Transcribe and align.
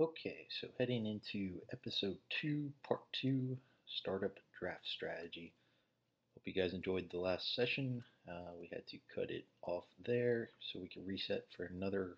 Okay, 0.00 0.46
so 0.48 0.66
heading 0.78 1.04
into 1.04 1.60
episode 1.74 2.16
two, 2.30 2.72
part 2.88 3.02
two, 3.12 3.58
startup 3.86 4.32
draft 4.58 4.88
strategy. 4.88 5.52
Hope 6.32 6.42
you 6.46 6.54
guys 6.54 6.72
enjoyed 6.72 7.10
the 7.10 7.18
last 7.18 7.54
session. 7.54 8.02
Uh, 8.26 8.52
we 8.58 8.70
had 8.72 8.86
to 8.86 8.96
cut 9.14 9.30
it 9.30 9.44
off 9.60 9.84
there 10.06 10.48
so 10.58 10.80
we 10.80 10.88
can 10.88 11.04
reset 11.04 11.44
for 11.54 11.64
another 11.64 12.16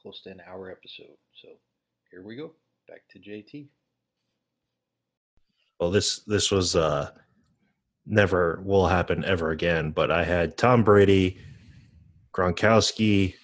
close 0.00 0.22
to 0.22 0.30
an 0.30 0.40
hour 0.48 0.70
episode. 0.70 1.16
So 1.42 1.48
here 2.12 2.22
we 2.22 2.36
go. 2.36 2.52
Back 2.86 3.02
to 3.10 3.18
JT. 3.18 3.66
Well, 5.80 5.90
this 5.90 6.20
this 6.28 6.52
was 6.52 6.76
uh, 6.76 7.10
never 8.06 8.62
will 8.64 8.86
happen 8.86 9.24
ever 9.24 9.50
again. 9.50 9.90
But 9.90 10.12
I 10.12 10.22
had 10.22 10.56
Tom 10.56 10.84
Brady, 10.84 11.40
Gronkowski, 12.32 13.34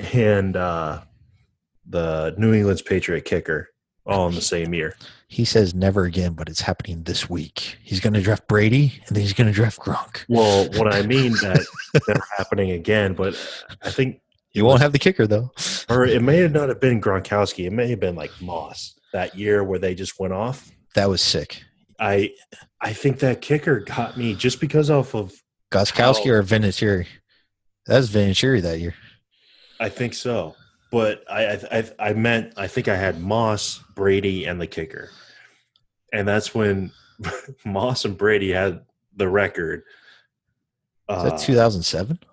and 0.00 0.56
uh, 0.56 1.02
the 1.86 2.34
New 2.38 2.52
England's 2.54 2.82
Patriot 2.82 3.24
kicker 3.24 3.68
all 4.06 4.28
in 4.28 4.34
the 4.34 4.40
same 4.40 4.74
year. 4.74 4.94
He 5.28 5.44
says 5.44 5.74
never 5.74 6.04
again, 6.04 6.34
but 6.34 6.48
it's 6.48 6.60
happening 6.60 7.02
this 7.04 7.28
week. 7.30 7.78
He's 7.82 8.00
going 8.00 8.12
to 8.12 8.20
draft 8.20 8.46
Brady, 8.46 9.00
and 9.06 9.16
then 9.16 9.22
he's 9.22 9.32
going 9.32 9.46
to 9.48 9.52
draft 9.52 9.80
Gronk. 9.80 10.24
Well, 10.28 10.68
what 10.78 10.94
I 10.94 11.02
mean 11.02 11.32
that 11.42 11.64
never 12.08 12.22
happening 12.36 12.70
again, 12.72 13.14
but 13.14 13.34
I 13.82 13.90
think 13.90 14.20
You 14.52 14.64
won't 14.64 14.80
have 14.82 14.92
the 14.92 14.98
kicker 14.98 15.26
though. 15.26 15.50
or 15.88 16.04
it 16.06 16.22
may 16.22 16.36
have 16.38 16.52
not 16.52 16.68
have 16.68 16.80
been 16.80 17.00
Gronkowski. 17.00 17.66
It 17.66 17.72
may 17.72 17.88
have 17.88 18.00
been 18.00 18.14
like 18.14 18.30
Moss 18.40 18.94
that 19.12 19.36
year 19.36 19.64
where 19.64 19.78
they 19.78 19.94
just 19.94 20.18
went 20.20 20.32
off. 20.32 20.70
That 20.94 21.08
was 21.08 21.20
sick. 21.22 21.62
I 21.98 22.30
I 22.80 22.92
think 22.92 23.20
that 23.20 23.40
kicker 23.40 23.80
got 23.80 24.16
me 24.16 24.34
just 24.34 24.60
because 24.60 24.90
off 24.90 25.14
of 25.14 25.32
Gostkowski 25.72 26.24
How- 26.26 26.30
or 26.32 26.42
Vinatieri? 26.42 27.06
That 27.86 27.96
was 27.98 28.10
Vinatieri 28.10 28.62
that 28.62 28.80
year. 28.80 28.94
I 29.80 29.88
think 29.88 30.14
so. 30.14 30.54
But 30.94 31.24
I, 31.28 31.58
I 31.72 31.90
I 32.10 32.12
meant 32.12 32.52
I 32.56 32.68
think 32.68 32.86
I 32.86 32.94
had 32.94 33.20
Moss, 33.20 33.80
Brady, 33.96 34.44
and 34.44 34.60
the 34.60 34.68
kicker, 34.68 35.10
and 36.12 36.26
that's 36.28 36.54
when 36.54 36.92
Moss 37.64 38.04
and 38.04 38.16
Brady 38.16 38.52
had 38.52 38.84
the 39.16 39.28
record. 39.28 39.80
Is 41.10 41.16
Uh, 41.16 41.22
that 41.30 41.38
2007? 41.40 42.20
I 42.22 42.26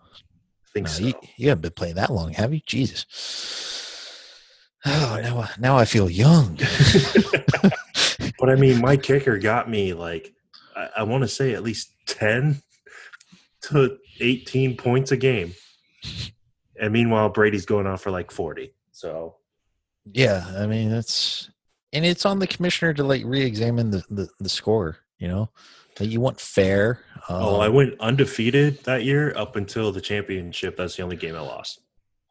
think 0.76 0.86
No, 0.86 0.92
so. 0.92 1.04
you, 1.06 1.14
you 1.38 1.50
haven't 1.50 1.64
been 1.64 1.72
playing 1.72 1.96
that 1.96 2.12
long, 2.12 2.34
have 2.34 2.54
you? 2.54 2.62
Jesus. 2.68 3.08
Oh, 4.86 5.20
now, 5.22 5.40
I- 5.42 5.50
now 5.60 5.78
I 5.78 5.86
feel 5.86 6.08
young. 6.10 6.56
but 8.40 8.50
I 8.50 8.56
mean, 8.56 8.80
my 8.80 8.96
kicker 8.96 9.40
got 9.40 9.70
me 9.72 9.94
like 9.96 10.34
I, 10.76 10.90
I 10.98 11.04
want 11.04 11.24
to 11.24 11.28
say 11.28 11.54
at 11.56 11.64
least 11.64 11.90
ten 12.06 12.62
to 13.64 13.98
eighteen 14.20 14.78
points 14.78 15.12
a 15.12 15.18
game, 15.18 15.54
and 16.82 16.92
meanwhile 16.92 17.30
Brady's 17.30 17.66
going 17.66 17.88
off 17.88 18.02
for 18.02 18.12
like 18.12 18.32
forty. 18.32 18.74
So 18.92 19.38
yeah, 20.12 20.44
I 20.58 20.66
mean 20.66 20.90
that's 20.90 21.50
and 21.94 22.06
it's 22.06 22.26
on 22.26 22.40
the 22.40 22.48
commissioner 22.48 22.94
to 22.96 23.04
like 23.04 23.22
re-examine 23.24 23.92
the 23.92 24.04
the, 24.10 24.28
the 24.40 24.50
score. 24.50 24.98
You 25.20 25.28
know, 25.28 25.50
like 26.00 26.10
you 26.10 26.20
want 26.20 26.42
fair. 26.42 27.00
Um, 27.30 27.44
oh, 27.44 27.60
I 27.60 27.68
went 27.70 28.00
undefeated 28.00 28.84
that 28.86 29.04
year 29.04 29.34
up 29.38 29.56
until 29.56 29.92
the 29.92 30.02
championship. 30.02 30.76
That's 30.76 30.96
the 30.96 31.04
only 31.04 31.16
game 31.16 31.36
I 31.36 31.42
lost. 31.42 31.80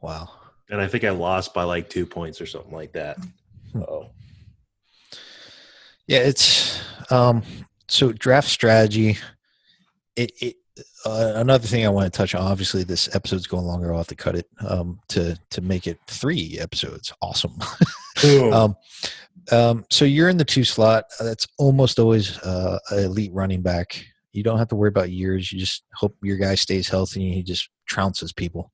wow. 0.00 0.28
and 0.68 0.80
I 0.80 0.88
think 0.88 1.04
I 1.04 1.10
lost 1.10 1.54
by 1.54 1.62
like 1.62 1.88
two 1.88 2.04
points 2.04 2.40
or 2.40 2.46
something 2.46 2.72
like 2.72 2.92
that. 2.94 3.18
Oh, 3.76 4.10
Yeah, 6.08 6.18
it's 6.18 6.80
um 7.10 7.44
so 7.88 8.12
draft 8.12 8.48
strategy. 8.48 9.18
It 10.16 10.32
it 10.42 10.56
uh, 11.04 11.32
another 11.36 11.66
thing 11.66 11.84
I 11.84 11.88
want 11.88 12.12
to 12.12 12.16
touch 12.16 12.34
on. 12.34 12.42
Obviously, 12.42 12.84
this 12.84 13.14
episode's 13.14 13.46
going 13.46 13.64
longer. 13.64 13.92
I'll 13.92 13.98
have 13.98 14.06
to 14.08 14.14
cut 14.14 14.36
it 14.36 14.46
um 14.66 15.00
to 15.08 15.38
to 15.50 15.60
make 15.60 15.86
it 15.86 15.98
three 16.06 16.58
episodes. 16.60 17.12
Awesome. 17.22 17.58
um, 18.52 18.76
um, 19.50 19.84
so 19.90 20.04
you're 20.04 20.28
in 20.28 20.36
the 20.36 20.44
two 20.44 20.64
slot. 20.64 21.04
That's 21.18 21.46
almost 21.58 21.98
always 21.98 22.38
uh, 22.38 22.78
an 22.90 23.04
elite 23.04 23.32
running 23.32 23.62
back. 23.62 24.04
You 24.32 24.42
don't 24.42 24.58
have 24.58 24.68
to 24.68 24.76
worry 24.76 24.88
about 24.90 25.10
years. 25.10 25.50
You 25.50 25.58
just 25.58 25.84
hope 25.94 26.16
your 26.22 26.36
guy 26.36 26.54
stays 26.54 26.88
healthy 26.88 27.26
and 27.26 27.34
he 27.34 27.42
just 27.42 27.68
trounces 27.90 28.34
people. 28.34 28.72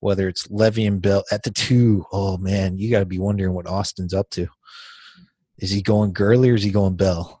Whether 0.00 0.28
it's 0.28 0.48
Le'Veon 0.48 1.00
Bell 1.00 1.24
at 1.30 1.42
the 1.42 1.50
two, 1.50 2.04
oh 2.12 2.36
man, 2.36 2.76
you 2.76 2.90
got 2.90 3.00
to 3.00 3.06
be 3.06 3.18
wondering 3.18 3.54
what 3.54 3.68
Austin's 3.68 4.14
up 4.14 4.30
to. 4.30 4.48
Is 5.58 5.70
he 5.70 5.80
going 5.80 6.12
Gurley 6.12 6.50
or 6.50 6.54
is 6.54 6.62
he 6.62 6.70
going 6.70 6.96
Bell? 6.96 7.40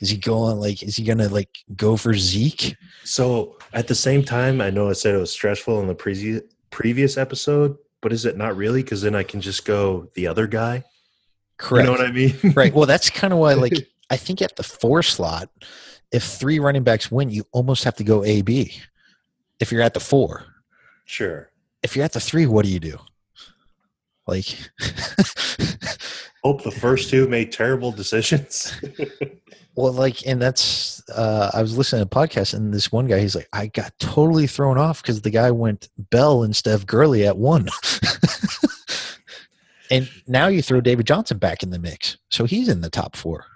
Is 0.00 0.08
he 0.08 0.16
going 0.16 0.58
like? 0.58 0.82
Is 0.82 0.96
he 0.96 1.04
gonna 1.04 1.28
like 1.28 1.50
go 1.76 1.96
for 1.96 2.14
Zeke? 2.14 2.74
so 3.04 3.58
at 3.72 3.88
the 3.88 3.94
same 3.94 4.24
time, 4.24 4.60
I 4.60 4.70
know 4.70 4.88
I 4.90 4.92
said 4.94 5.14
it 5.14 5.18
was 5.18 5.32
stressful 5.32 5.80
in 5.80 5.86
the 5.86 5.94
previous 5.94 6.42
previous 6.70 7.16
episode, 7.16 7.76
but 8.00 8.12
is 8.12 8.24
it 8.24 8.36
not 8.36 8.56
really? 8.56 8.82
Because 8.82 9.02
then 9.02 9.14
I 9.14 9.22
can 9.22 9.40
just 9.40 9.64
go 9.64 10.08
the 10.14 10.26
other 10.26 10.46
guy. 10.46 10.84
Correct. 11.56 11.86
You 11.86 11.92
know 11.92 11.98
what 11.98 12.06
I 12.08 12.12
mean? 12.12 12.36
right. 12.54 12.72
Well, 12.72 12.86
that's 12.86 13.10
kind 13.10 13.32
of 13.32 13.38
why, 13.38 13.54
like, 13.54 13.72
I 14.10 14.16
think 14.16 14.40
at 14.40 14.56
the 14.56 14.62
four 14.62 15.02
slot, 15.02 15.50
if 16.12 16.24
three 16.24 16.58
running 16.58 16.82
backs 16.84 17.10
win, 17.10 17.30
you 17.30 17.44
almost 17.52 17.84
have 17.84 17.96
to 17.96 18.04
go 18.04 18.24
AB. 18.24 18.72
If 19.60 19.70
you're 19.70 19.82
at 19.82 19.94
the 19.94 20.00
four, 20.00 20.46
Sure. 21.04 21.50
if 21.82 21.94
you're 21.96 22.04
at 22.04 22.12
the 22.12 22.20
three, 22.20 22.46
what 22.46 22.64
do 22.64 22.70
you 22.70 22.80
do? 22.80 22.98
Like, 24.26 24.46
Hope 26.42 26.62
the 26.62 26.70
first 26.70 27.10
two 27.10 27.28
made 27.28 27.52
terrible 27.52 27.92
decisions. 27.92 28.72
well, 29.80 29.92
like, 29.92 30.26
and 30.26 30.40
that's, 30.40 31.02
uh, 31.10 31.50
I 31.52 31.62
was 31.62 31.76
listening 31.76 32.06
to 32.06 32.06
a 32.06 32.20
podcast, 32.20 32.54
and 32.54 32.72
this 32.72 32.92
one 32.92 33.06
guy, 33.06 33.18
he's 33.18 33.34
like, 33.34 33.48
I 33.52 33.66
got 33.66 33.92
totally 33.98 34.46
thrown 34.46 34.78
off 34.78 35.02
because 35.02 35.22
the 35.22 35.30
guy 35.30 35.50
went 35.50 35.88
Bell 35.98 36.42
instead 36.42 36.74
of 36.74 36.86
Gurley 36.86 37.26
at 37.26 37.36
one. 37.36 37.68
and 39.90 40.08
now 40.26 40.48
you 40.48 40.62
throw 40.62 40.80
David 40.80 41.06
Johnson 41.06 41.38
back 41.38 41.62
in 41.62 41.70
the 41.70 41.78
mix. 41.78 42.16
So 42.30 42.44
he's 42.44 42.68
in 42.68 42.80
the 42.80 42.90
top 42.90 43.16
four. 43.16 43.46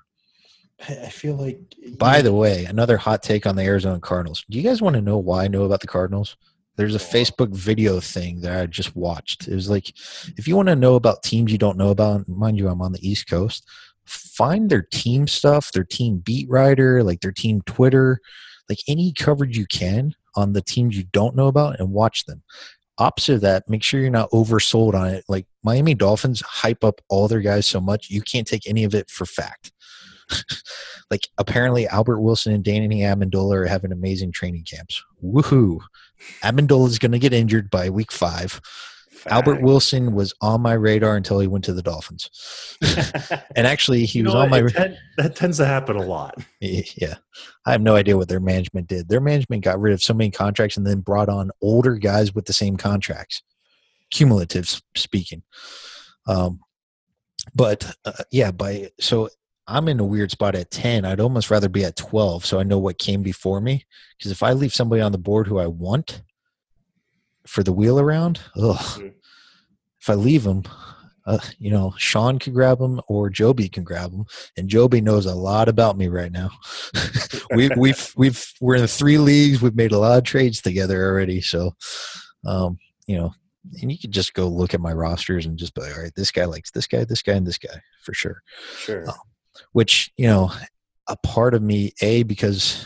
I 0.88 1.04
I 1.04 1.08
feel 1.08 1.34
like. 1.34 1.58
By 1.98 2.22
the 2.22 2.32
way, 2.32 2.64
another 2.64 2.96
hot 2.96 3.22
take 3.22 3.46
on 3.46 3.56
the 3.56 3.62
Arizona 3.62 4.00
Cardinals. 4.00 4.44
Do 4.50 4.58
you 4.58 4.64
guys 4.64 4.82
want 4.82 4.94
to 4.94 5.02
know 5.02 5.18
why 5.18 5.44
I 5.44 5.48
know 5.48 5.64
about 5.64 5.80
the 5.80 5.86
Cardinals? 5.86 6.36
There's 6.76 6.96
a 6.96 6.98
Facebook 6.98 7.54
video 7.54 8.00
thing 8.00 8.40
that 8.40 8.60
I 8.60 8.66
just 8.66 8.96
watched. 8.96 9.46
It 9.46 9.54
was 9.54 9.70
like, 9.70 9.90
if 10.36 10.48
you 10.48 10.56
want 10.56 10.68
to 10.68 10.76
know 10.76 10.96
about 10.96 11.22
teams 11.22 11.52
you 11.52 11.58
don't 11.58 11.78
know 11.78 11.90
about, 11.90 12.28
mind 12.28 12.58
you, 12.58 12.68
I'm 12.68 12.82
on 12.82 12.92
the 12.92 13.08
East 13.08 13.28
Coast, 13.28 13.64
find 14.06 14.70
their 14.70 14.82
team 14.82 15.26
stuff, 15.26 15.72
their 15.72 15.84
team 15.84 16.18
beat 16.18 16.48
writer, 16.48 17.02
like 17.02 17.20
their 17.20 17.32
team 17.32 17.62
Twitter, 17.62 18.20
like 18.68 18.80
any 18.88 19.12
coverage 19.12 19.56
you 19.56 19.66
can 19.66 20.14
on 20.36 20.52
the 20.52 20.62
teams 20.62 20.96
you 20.96 21.04
don't 21.12 21.36
know 21.36 21.46
about 21.46 21.78
and 21.78 21.92
watch 21.92 22.24
them. 22.26 22.42
Opposite 22.98 23.34
of 23.36 23.40
that, 23.40 23.68
make 23.68 23.82
sure 23.82 24.00
you're 24.00 24.10
not 24.10 24.30
oversold 24.30 24.94
on 24.94 25.08
it. 25.08 25.24
Like 25.28 25.46
Miami 25.62 25.94
Dolphins 25.94 26.40
hype 26.42 26.84
up 26.84 27.00
all 27.08 27.26
their 27.26 27.40
guys 27.40 27.66
so 27.66 27.80
much, 27.80 28.10
you 28.10 28.22
can't 28.22 28.46
take 28.46 28.68
any 28.68 28.84
of 28.84 28.94
it 28.94 29.10
for 29.10 29.26
fact. 29.26 29.72
like 31.10 31.28
apparently 31.38 31.86
Albert 31.88 32.20
Wilson 32.20 32.52
and 32.52 32.64
Danny 32.64 33.00
Amendola 33.00 33.56
are 33.56 33.66
having 33.66 33.92
amazing 33.92 34.32
training 34.32 34.64
camps. 34.64 35.02
Woohoo! 35.22 35.80
Amendola 36.42 36.86
is 36.88 36.98
going 36.98 37.12
to 37.12 37.18
get 37.18 37.32
injured 37.32 37.70
by 37.70 37.90
week 37.90 38.12
five. 38.12 38.60
Albert 39.26 39.62
Wilson 39.62 40.14
was 40.14 40.34
on 40.40 40.60
my 40.60 40.72
radar 40.74 41.16
until 41.16 41.38
he 41.40 41.46
went 41.46 41.64
to 41.64 41.72
the 41.72 41.82
Dolphins, 41.82 42.30
and 43.56 43.66
actually 43.66 44.04
he 44.04 44.20
You 44.20 44.26
was 44.26 44.34
on 44.34 44.50
my. 44.50 44.62
Ten- 44.62 44.98
that 45.16 45.36
tends 45.36 45.58
to 45.58 45.66
happen 45.66 45.96
a 45.96 46.02
lot. 46.02 46.36
Yeah, 46.60 47.14
I 47.66 47.72
have 47.72 47.82
no 47.82 47.96
idea 47.96 48.16
what 48.16 48.28
their 48.28 48.40
management 48.40 48.88
did. 48.88 49.08
Their 49.08 49.20
management 49.20 49.64
got 49.64 49.80
rid 49.80 49.92
of 49.92 50.02
so 50.02 50.14
many 50.14 50.30
contracts 50.30 50.76
and 50.76 50.86
then 50.86 51.00
brought 51.00 51.28
on 51.28 51.50
older 51.60 51.96
guys 51.96 52.34
with 52.34 52.46
the 52.46 52.52
same 52.52 52.76
contracts, 52.76 53.42
cumulative 54.10 54.82
speaking. 54.96 55.42
Um, 56.26 56.60
but 57.54 57.94
uh, 58.04 58.24
yeah, 58.30 58.50
by 58.50 58.90
so 59.00 59.28
I'm 59.66 59.88
in 59.88 60.00
a 60.00 60.04
weird 60.04 60.30
spot 60.30 60.54
at 60.54 60.70
ten. 60.70 61.04
I'd 61.04 61.20
almost 61.20 61.50
rather 61.50 61.68
be 61.68 61.84
at 61.84 61.96
twelve, 61.96 62.44
so 62.44 62.58
I 62.58 62.62
know 62.62 62.78
what 62.78 62.98
came 62.98 63.22
before 63.22 63.60
me. 63.60 63.84
Because 64.18 64.32
if 64.32 64.42
I 64.42 64.52
leave 64.52 64.74
somebody 64.74 65.02
on 65.02 65.12
the 65.12 65.18
board 65.18 65.46
who 65.46 65.58
I 65.58 65.66
want 65.66 66.22
for 67.46 67.62
the 67.62 67.72
wheel 67.72 67.98
around, 68.00 68.40
ugh. 68.56 68.76
Mhm. 68.76 69.12
If 70.00 70.10
I 70.10 70.14
leave 70.14 70.44
them, 70.44 70.64
uh, 71.26 71.38
you 71.58 71.70
know, 71.70 71.94
Sean 71.96 72.38
can 72.38 72.52
grab 72.52 72.78
them 72.78 73.00
or 73.08 73.30
Joby 73.30 73.68
can 73.68 73.84
grab 73.84 74.10
them, 74.10 74.26
and 74.56 74.68
Joby 74.68 75.00
knows 75.00 75.24
a 75.26 75.34
lot 75.34 75.68
about 75.68 75.96
me 75.96 76.08
right 76.08 76.30
now. 76.30 76.50
we, 77.54 77.70
we've 77.76 78.12
we've 78.16 78.52
we're 78.60 78.76
in 78.76 78.86
three 78.86 79.18
leagues. 79.18 79.62
We've 79.62 79.74
made 79.74 79.92
a 79.92 79.98
lot 79.98 80.18
of 80.18 80.24
trades 80.24 80.60
together 80.60 81.02
already. 81.02 81.40
So, 81.40 81.74
um, 82.44 82.78
you 83.06 83.16
know, 83.16 83.34
and 83.80 83.90
you 83.90 83.98
could 83.98 84.12
just 84.12 84.34
go 84.34 84.46
look 84.46 84.74
at 84.74 84.80
my 84.80 84.92
rosters 84.92 85.46
and 85.46 85.58
just 85.58 85.74
be 85.74 85.80
like, 85.80 85.96
all 85.96 86.02
right, 86.02 86.12
this 86.14 86.30
guy 86.30 86.44
likes 86.44 86.70
this 86.70 86.86
guy, 86.86 87.04
this 87.04 87.22
guy, 87.22 87.32
and 87.32 87.46
this 87.46 87.58
guy 87.58 87.80
for 88.02 88.12
sure. 88.12 88.42
Sure. 88.78 89.04
Oh. 89.08 89.14
Which 89.72 90.12
you 90.16 90.26
know, 90.26 90.52
a 91.08 91.16
part 91.16 91.54
of 91.54 91.62
me, 91.62 91.92
a 92.02 92.22
because 92.24 92.84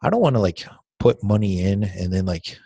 I 0.00 0.08
don't 0.08 0.22
want 0.22 0.36
to 0.36 0.40
like 0.40 0.64
put 0.98 1.22
money 1.22 1.60
in 1.60 1.84
and 1.84 2.12
then 2.12 2.24
like 2.24 2.58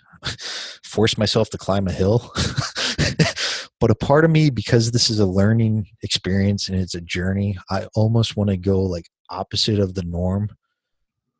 force 0.84 1.16
myself 1.18 1.50
to 1.50 1.58
climb 1.58 1.88
a 1.88 1.92
hill. 1.92 2.32
but 3.80 3.90
a 3.90 3.94
part 3.94 4.24
of 4.24 4.30
me, 4.30 4.50
because 4.50 4.90
this 4.90 5.10
is 5.10 5.18
a 5.18 5.26
learning 5.26 5.86
experience 6.02 6.68
and 6.68 6.78
it's 6.78 6.94
a 6.94 7.00
journey, 7.00 7.56
I 7.70 7.86
almost 7.94 8.36
want 8.36 8.50
to 8.50 8.56
go 8.56 8.82
like 8.82 9.08
opposite 9.30 9.78
of 9.78 9.94
the 9.94 10.04
norm 10.04 10.50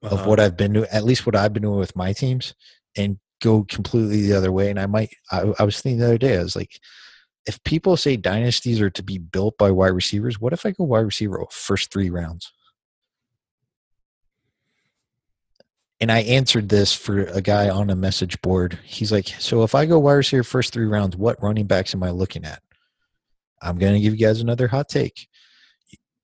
of 0.02 0.12
Uh-huh. 0.14 0.28
what 0.28 0.40
I've 0.40 0.56
been 0.56 0.72
doing, 0.72 0.88
at 0.90 1.04
least 1.04 1.26
what 1.26 1.36
I've 1.36 1.52
been 1.52 1.62
doing 1.62 1.78
with 1.78 1.94
my 1.94 2.12
teams, 2.12 2.54
and 2.96 3.18
go 3.40 3.64
completely 3.64 4.22
the 4.22 4.32
other 4.34 4.50
way. 4.52 4.70
And 4.70 4.80
I 4.80 4.86
might, 4.86 5.10
I, 5.30 5.52
I 5.58 5.62
was 5.64 5.80
thinking 5.80 6.00
the 6.00 6.06
other 6.06 6.18
day, 6.18 6.38
I 6.38 6.42
was 6.42 6.56
like, 6.56 6.80
if 7.46 7.62
people 7.64 7.96
say 7.96 8.16
dynasties 8.16 8.80
are 8.80 8.90
to 8.90 9.02
be 9.02 9.18
built 9.18 9.58
by 9.58 9.70
wide 9.70 9.88
receivers, 9.88 10.40
what 10.40 10.52
if 10.52 10.64
I 10.64 10.70
go 10.70 10.84
wide 10.84 11.00
receiver 11.00 11.44
first 11.50 11.92
three 11.92 12.10
rounds? 12.10 12.52
And 16.02 16.10
I 16.10 16.22
answered 16.22 16.68
this 16.68 16.92
for 16.92 17.26
a 17.26 17.40
guy 17.40 17.70
on 17.70 17.88
a 17.88 17.94
message 17.94 18.42
board. 18.42 18.76
He's 18.82 19.12
like, 19.12 19.28
So 19.38 19.62
if 19.62 19.72
I 19.76 19.86
go 19.86 20.00
wires 20.00 20.28
here 20.28 20.42
first 20.42 20.72
three 20.72 20.86
rounds, 20.86 21.16
what 21.16 21.40
running 21.40 21.68
backs 21.68 21.94
am 21.94 22.02
I 22.02 22.10
looking 22.10 22.44
at? 22.44 22.60
I'm 23.62 23.78
going 23.78 23.94
to 23.94 24.00
give 24.00 24.12
you 24.12 24.26
guys 24.26 24.40
another 24.40 24.66
hot 24.66 24.88
take. 24.88 25.28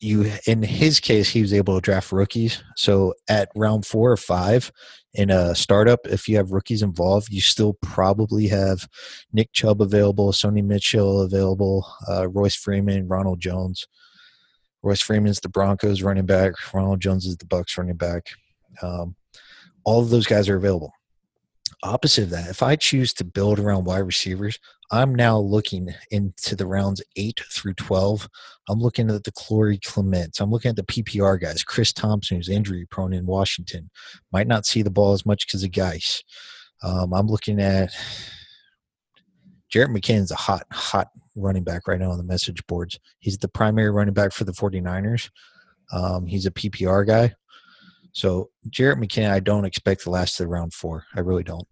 You, 0.01 0.33
in 0.49 0.65
his 0.65 0.99
case, 0.99 1.31
he 1.31 1.43
was 1.43 1.55
able 1.55 1.77
to 1.77 1.81
draft 1.81 2.11
rookies. 2.11 2.61
So 2.75 3.15
at 3.29 3.51
round 3.55 3.87
four 3.87 4.11
or 4.11 4.17
five 4.17 4.73
in 5.15 5.31
a 5.31 5.55
startup, 5.55 6.01
if 6.09 6.29
you 6.29 6.39
have 6.39 6.51
rookies 6.51 6.83
involved, 6.83 7.33
you 7.33 7.41
still 7.41 7.75
probably 7.81 8.49
have 8.49 8.89
Nick 9.33 9.53
Chubb 9.53 9.81
available, 9.81 10.33
Sony 10.33 10.65
Michel 10.65 11.21
available, 11.21 11.87
uh, 12.09 12.29
Royce 12.29 12.57
Freeman, 12.57 13.07
Ronald 13.07 13.39
Jones. 13.39 13.87
Royce 14.83 15.03
Freeman's 15.03 15.39
the 15.39 15.49
Broncos 15.49 16.03
running 16.03 16.27
back. 16.27 16.55
Ronald 16.75 17.01
Jones 17.01 17.27
is 17.27 17.37
the 17.37 17.47
Bucks 17.47 17.79
running 17.79 17.97
back. 17.97 18.31
Um, 18.83 19.15
all 19.89 20.01
of 20.01 20.11
those 20.11 20.27
guys 20.27 20.51
are 20.51 20.57
available. 20.57 20.93
Opposite 21.83 22.25
of 22.25 22.31
that, 22.31 22.51
if 22.51 22.63
I 22.63 22.77
choose 22.77 23.15
to 23.15 23.25
build 23.25 23.59
around 23.59 23.85
wide 23.85 24.01
receivers, 24.01 24.59
I'm 24.91 25.15
now 25.15 25.39
looking 25.39 25.95
into 26.11 26.55
the 26.55 26.67
rounds 26.67 27.03
eight 27.17 27.41
through 27.51 27.73
12. 27.73 28.29
I'm 28.69 28.81
looking 28.81 29.11
at 29.11 29.25
the 29.25 29.33
Corey 29.33 29.79
Clements. 29.79 30.41
I'm 30.41 30.51
looking 30.51 30.69
at 30.69 30.77
the 30.77 30.83
PPR 30.83 31.41
guys. 31.41 31.63
Chris 31.63 31.95
Thompson, 31.95 32.37
who's 32.37 32.51
injury 32.51 32.87
prone 32.91 33.15
in 33.15 33.25
Washington, 33.25 33.89
might 34.31 34.47
not 34.47 34.67
see 34.67 34.83
the 34.83 34.91
ball 34.91 35.15
as 35.15 35.25
much 35.25 35.47
because 35.47 35.65
of 35.65 35.73
guys. 35.73 36.23
Um, 36.83 37.15
I'm 37.15 37.27
looking 37.27 37.59
at 37.59 37.91
Jerick 39.73 39.89
McKinnon's 39.89 40.33
a 40.33 40.37
hot, 40.37 40.67
hot 40.71 41.09
running 41.35 41.65
back 41.65 41.89
right 41.89 41.99
now 41.99 42.11
on 42.11 42.19
the 42.19 42.25
message 42.25 42.67
boards. 42.67 43.01
He's 43.21 43.39
the 43.39 43.49
primary 43.49 43.91
running 43.91 44.13
back 44.13 44.33
for 44.33 44.45
the 44.45 44.53
49ers. 44.53 45.31
Um, 45.95 46.27
he's 46.27 46.45
a 46.45 46.51
PPR 46.51 47.07
guy. 47.07 47.35
So 48.19 48.51
Jerick 48.69 48.97
McKinnon, 48.97 49.31
I 49.31 49.39
don't 49.39 49.65
expect 49.65 50.03
to 50.03 50.11
last 50.11 50.37
to 50.39 50.49
round 50.49 50.75
four. 50.75 51.05
I 51.15 51.21
really 51.21 51.45
don't. 51.45 51.69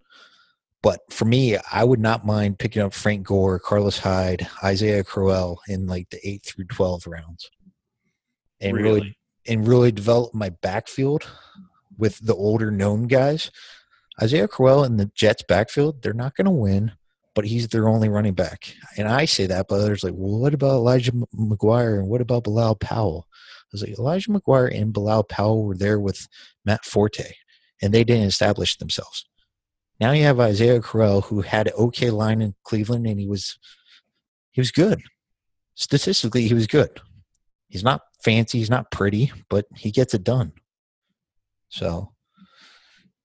But 0.80 1.00
for 1.10 1.24
me, 1.24 1.56
I 1.72 1.82
would 1.82 1.98
not 1.98 2.24
mind 2.24 2.60
picking 2.60 2.82
up 2.82 2.94
Frank 2.94 3.26
Gore, 3.26 3.58
Carlos 3.58 3.98
Hyde, 3.98 4.46
Isaiah 4.62 5.02
Crowell 5.02 5.60
in 5.66 5.88
like 5.88 6.10
the 6.10 6.20
eight 6.22 6.44
through 6.44 6.66
twelve 6.66 7.04
rounds, 7.08 7.50
and 8.60 8.76
really, 8.76 9.00
really 9.00 9.18
and 9.48 9.66
really 9.66 9.90
develop 9.90 10.34
my 10.34 10.50
backfield 10.50 11.28
with 11.98 12.24
the 12.24 12.36
older 12.36 12.70
known 12.70 13.08
guys. 13.08 13.50
Isaiah 14.22 14.46
Crowell 14.46 14.84
in 14.84 14.98
the 14.98 15.10
Jets 15.16 15.42
backfield, 15.48 16.00
they're 16.00 16.12
not 16.12 16.36
going 16.36 16.44
to 16.44 16.52
win, 16.52 16.92
but 17.34 17.46
he's 17.46 17.66
their 17.66 17.88
only 17.88 18.08
running 18.08 18.34
back. 18.34 18.76
And 18.96 19.08
I 19.08 19.24
say 19.24 19.46
that, 19.46 19.66
but 19.68 19.80
others 19.80 20.04
like, 20.04 20.14
well, 20.14 20.38
what 20.38 20.54
about 20.54 20.76
Elijah 20.76 21.10
McGuire 21.10 21.98
and 21.98 22.06
what 22.06 22.20
about 22.20 22.44
Bilal 22.44 22.76
Powell? 22.76 23.26
Was 23.76 23.88
like 23.88 23.98
Elijah 23.98 24.30
McGuire 24.30 24.74
and 24.74 24.92
Bilal 24.92 25.24
Powell 25.24 25.64
were 25.64 25.76
there 25.76 26.00
with 26.00 26.28
Matt 26.64 26.84
Forte, 26.84 27.32
and 27.82 27.92
they 27.92 28.04
didn't 28.04 28.26
establish 28.26 28.76
themselves. 28.76 29.26
Now 30.00 30.12
you 30.12 30.24
have 30.24 30.40
Isaiah 30.40 30.80
Crowell, 30.80 31.22
who 31.22 31.42
had 31.42 31.68
an 31.68 31.74
okay 31.74 32.10
line 32.10 32.42
in 32.42 32.54
Cleveland, 32.64 33.06
and 33.06 33.18
he 33.18 33.26
was 33.26 33.58
he 34.50 34.60
was 34.60 34.70
good. 34.70 35.02
Statistically, 35.74 36.48
he 36.48 36.54
was 36.54 36.66
good. 36.66 37.00
He's 37.68 37.84
not 37.84 38.02
fancy, 38.24 38.58
he's 38.58 38.70
not 38.70 38.90
pretty, 38.90 39.32
but 39.50 39.66
he 39.76 39.90
gets 39.90 40.14
it 40.14 40.24
done. 40.24 40.52
So, 41.68 42.12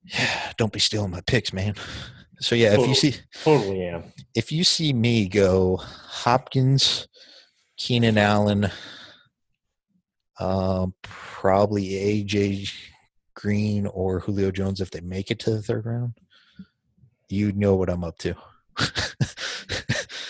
yeah, 0.03 0.51
don't 0.57 0.73
be 0.73 0.79
stealing 0.79 1.11
my 1.11 1.21
picks, 1.21 1.53
man. 1.53 1.75
So 2.39 2.55
yeah, 2.55 2.71
totally, 2.71 2.91
if 2.91 3.03
you 3.03 3.11
see 3.11 3.19
totally 3.43 3.83
am. 3.83 4.03
If 4.33 4.51
you 4.51 4.63
see 4.63 4.93
me 4.93 5.27
go 5.27 5.77
Hopkins, 5.77 7.07
Keenan 7.77 8.17
Allen, 8.17 8.71
um, 10.41 10.95
probably 11.03 11.89
AJ 11.89 12.73
Green 13.35 13.85
or 13.85 14.19
Julio 14.19 14.51
Jones 14.51 14.81
if 14.81 14.89
they 14.89 14.99
make 15.01 15.29
it 15.29 15.39
to 15.39 15.51
the 15.51 15.61
third 15.61 15.85
round. 15.85 16.13
You 17.29 17.51
know 17.53 17.75
what 17.75 17.89
I'm 17.89 18.03
up 18.03 18.17
to. 18.19 18.35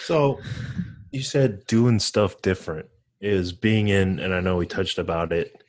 so 0.05 0.39
you 1.11 1.21
said 1.21 1.65
doing 1.65 1.97
stuff 1.97 2.41
different 2.41 2.87
is 3.21 3.53
being 3.53 3.87
in, 3.87 4.19
and 4.19 4.33
I 4.33 4.41
know 4.41 4.57
we 4.57 4.65
touched 4.65 4.97
about 4.97 5.31
it 5.31 5.63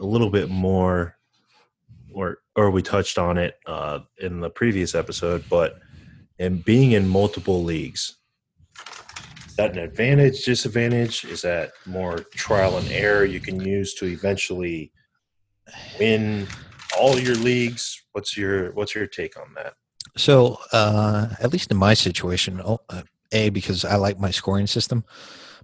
a 0.00 0.06
little 0.06 0.30
bit 0.30 0.48
more, 0.48 1.16
or 2.12 2.38
or 2.54 2.70
we 2.70 2.82
touched 2.82 3.18
on 3.18 3.36
it 3.36 3.58
uh, 3.66 4.00
in 4.18 4.40
the 4.40 4.50
previous 4.50 4.94
episode, 4.94 5.44
but 5.50 5.80
in 6.38 6.58
being 6.58 6.92
in 6.92 7.08
multiple 7.08 7.64
leagues 7.64 8.16
is 9.52 9.56
that 9.56 9.72
an 9.72 9.80
advantage, 9.80 10.46
disadvantage? 10.46 11.26
Is 11.26 11.42
that 11.42 11.72
more 11.84 12.20
trial 12.34 12.78
and 12.78 12.90
error 12.90 13.26
you 13.26 13.38
can 13.38 13.60
use 13.60 13.92
to 13.96 14.06
eventually 14.06 14.90
win 16.00 16.46
all 16.98 17.18
your 17.18 17.34
leagues? 17.34 18.02
What's 18.12 18.34
your 18.34 18.72
what's 18.72 18.94
your 18.94 19.06
take 19.06 19.38
on 19.38 19.52
that? 19.56 19.74
So, 20.16 20.56
uh, 20.72 21.34
at 21.38 21.52
least 21.52 21.70
in 21.70 21.76
my 21.76 21.92
situation, 21.92 22.62
oh, 22.64 22.78
uh, 22.88 23.02
a 23.32 23.50
because 23.50 23.84
I 23.84 23.96
like 23.96 24.18
my 24.18 24.30
scoring 24.30 24.66
system. 24.66 25.04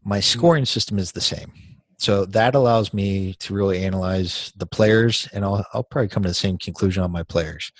My 0.04 0.18
mm-hmm. 0.18 0.38
scoring 0.38 0.64
system 0.66 0.98
is 0.98 1.12
the 1.12 1.22
same, 1.22 1.50
so 1.96 2.26
that 2.26 2.54
allows 2.54 2.92
me 2.92 3.32
to 3.38 3.54
really 3.54 3.82
analyze 3.86 4.52
the 4.54 4.66
players, 4.66 5.30
and 5.32 5.46
I'll, 5.46 5.64
I'll 5.72 5.82
probably 5.82 6.08
come 6.08 6.24
to 6.24 6.28
the 6.28 6.34
same 6.34 6.58
conclusion 6.58 7.02
on 7.02 7.10
my 7.10 7.22
players. 7.22 7.72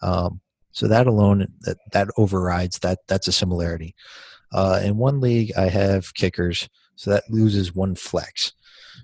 Um, 0.00 0.40
so 0.72 0.88
that 0.88 1.06
alone, 1.06 1.48
that 1.60 1.76
that 1.92 2.08
overrides 2.16 2.78
that. 2.78 3.00
That's 3.08 3.28
a 3.28 3.32
similarity. 3.32 3.94
Uh, 4.52 4.80
in 4.82 4.96
one 4.96 5.20
league, 5.20 5.52
I 5.56 5.68
have 5.68 6.14
kickers, 6.14 6.68
so 6.96 7.10
that 7.10 7.30
loses 7.30 7.74
one 7.74 7.94
flex. 7.94 8.52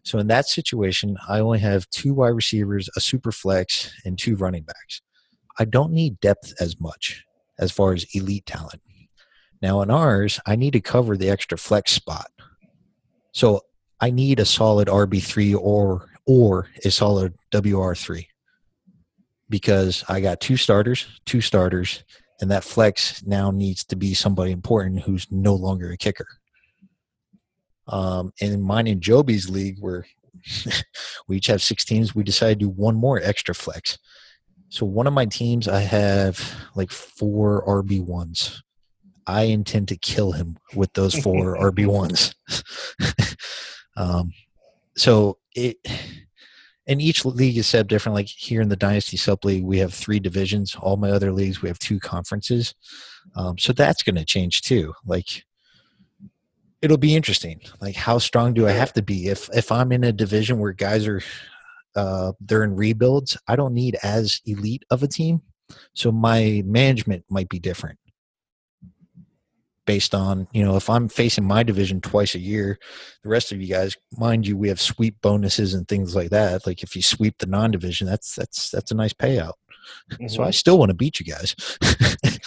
So 0.03 0.19
in 0.19 0.27
that 0.29 0.47
situation, 0.47 1.17
I 1.29 1.41
only 1.41 1.61
have 1.61 1.89
two 1.91 2.15
wide 2.15 2.29
receivers, 2.29 2.89
a 2.97 3.01
super 3.01 3.33
flex, 3.33 3.93
and 4.05 4.19
two 4.19 4.37
running 4.37 4.65
backs. 4.65 5.03
I 5.59 5.65
don't 5.65 5.93
need 5.93 6.21
depth 6.21 6.55
as 6.61 6.81
much 6.81 7.25
as 7.59 7.73
far 7.73 7.93
as 7.93 8.05
elite 8.15 8.47
talent. 8.47 8.83
Now 9.63 9.81
in 9.81 9.91
ours, 9.91 10.39
I 10.47 10.57
need 10.57 10.73
to 10.73 10.81
cover 10.81 11.17
the 11.17 11.31
extra 11.31 11.57
flex 11.57 11.93
spot. 11.93 12.31
So 13.33 13.63
I 14.01 14.11
need 14.11 14.41
a 14.41 14.45
solid 14.45 14.89
RB3 14.89 15.57
or 15.59 16.11
or 16.27 16.69
a 16.85 16.91
solid 16.91 17.35
WR3 17.53 18.27
because 19.49 20.05
I 20.09 20.21
got 20.21 20.41
two 20.41 20.57
starters, 20.57 21.07
two 21.25 21.41
starters, 21.41 22.03
and 22.41 22.51
that 22.51 22.65
flex 22.65 23.25
now 23.25 23.51
needs 23.51 23.85
to 23.85 23.97
be 23.97 24.15
somebody 24.15 24.53
important 24.53 25.03
who's 25.03 25.27
no 25.31 25.55
longer 25.55 25.91
a 25.91 25.97
kicker. 25.97 26.27
Um, 27.89 28.33
and 28.41 28.53
in 28.53 28.63
mine 28.63 28.87
and 28.87 29.01
Joby's 29.01 29.49
league, 29.49 29.77
where 29.81 30.07
we 31.29 31.37
each 31.37 31.47
have 31.47 31.63
six 31.63 31.85
teams, 31.85 32.15
we 32.15 32.25
decided 32.25 32.59
to 32.61 32.67
do 32.67 32.71
one 32.71 32.97
more 32.97 33.21
extra 33.23 33.55
flex. 33.55 33.99
So 34.69 34.85
one 34.85 35.07
of 35.07 35.13
my 35.13 35.27
teams, 35.27 35.69
I 35.69 35.81
have 35.81 36.55
like 36.75 36.91
four 36.91 37.65
RB 37.67 38.05
ones. 38.05 38.63
I 39.27 39.45
intend 39.45 39.89
to 39.89 39.97
kill 39.97 40.33
him 40.33 40.59
with 40.75 40.93
those 40.93 41.15
four 41.15 41.57
RB 41.73 41.87
ones. 41.87 42.35
um, 43.97 44.33
so 44.97 45.39
it 45.55 45.77
and 46.87 47.03
each 47.03 47.25
league 47.25 47.57
is 47.57 47.67
set 47.67 47.81
up 47.81 47.89
different. 47.89 48.15
Like 48.15 48.29
here 48.29 48.61
in 48.61 48.69
the 48.69 48.77
Dynasty 48.77 49.17
Sub 49.17 49.45
League, 49.45 49.65
we 49.65 49.79
have 49.79 49.93
three 49.93 50.21
divisions. 50.21 50.77
All 50.77 50.97
my 50.97 51.11
other 51.11 51.33
leagues, 51.33 51.63
we 51.63 51.69
have 51.69 51.79
two 51.79 51.99
conferences. 51.99 52.75
Um, 53.35 53.59
so 53.59 53.73
that's 53.73 54.03
going 54.03 54.17
to 54.17 54.25
change 54.25 54.63
too. 54.63 54.95
Like 55.05 55.45
it'll 56.83 56.97
be 56.97 57.17
interesting. 57.17 57.61
Like 57.81 57.97
how 57.97 58.19
strong 58.19 58.55
do 58.55 58.67
I 58.67 58.73
have 58.73 58.93
to 58.95 59.03
be? 59.03 59.29
If 59.29 59.49
if 59.53 59.73
I'm 59.73 59.93
in 59.93 60.05
a 60.05 60.13
division 60.13 60.59
where 60.59 60.73
guys 60.73 61.07
are 61.07 61.23
uh, 61.97 62.33
they're 62.41 62.63
in 62.63 62.77
rebuilds, 62.77 63.37
I 63.49 63.57
don't 63.57 63.75
need 63.75 63.97
as 64.03 64.41
elite 64.45 64.85
of 64.91 65.03
a 65.03 65.09
team. 65.09 65.43
So 65.95 66.13
my 66.13 66.63
management 66.65 67.25
might 67.29 67.49
be 67.49 67.59
different 67.59 67.99
based 69.87 70.15
on 70.15 70.47
you 70.53 70.63
know 70.63 70.77
if 70.77 70.91
i'm 70.91 71.09
facing 71.09 71.45
my 71.45 71.63
division 71.63 72.01
twice 72.01 72.35
a 72.35 72.41
year 72.41 72.79
the 73.23 73.29
rest 73.29 73.53
of 73.53 73.61
you 73.61 73.69
guys 73.69 73.97
mind 74.19 74.47
you 74.47 74.57
we 74.57 74.69
have 74.69 74.81
sweep 74.81 75.17
bonuses 75.23 75.75
and 75.75 75.89
things 75.89 76.15
like 76.15 76.31
that. 76.31 76.67
Like 76.67 76.83
if 76.83 76.95
you 76.97 77.03
sweep 77.03 77.39
the 77.39 77.47
non-division 77.47 78.07
that's 78.07 78.35
that's 78.35 78.71
that's 78.71 78.91
a 78.91 78.95
nice 78.95 79.13
payout. 79.13 79.55
Mm-hmm. 80.13 80.27
so 80.29 80.43
i 80.43 80.51
still 80.51 80.79
want 80.79 80.91
to 80.91 80.95
beat 80.95 81.21
you 81.21 81.27
guys. 81.27 81.55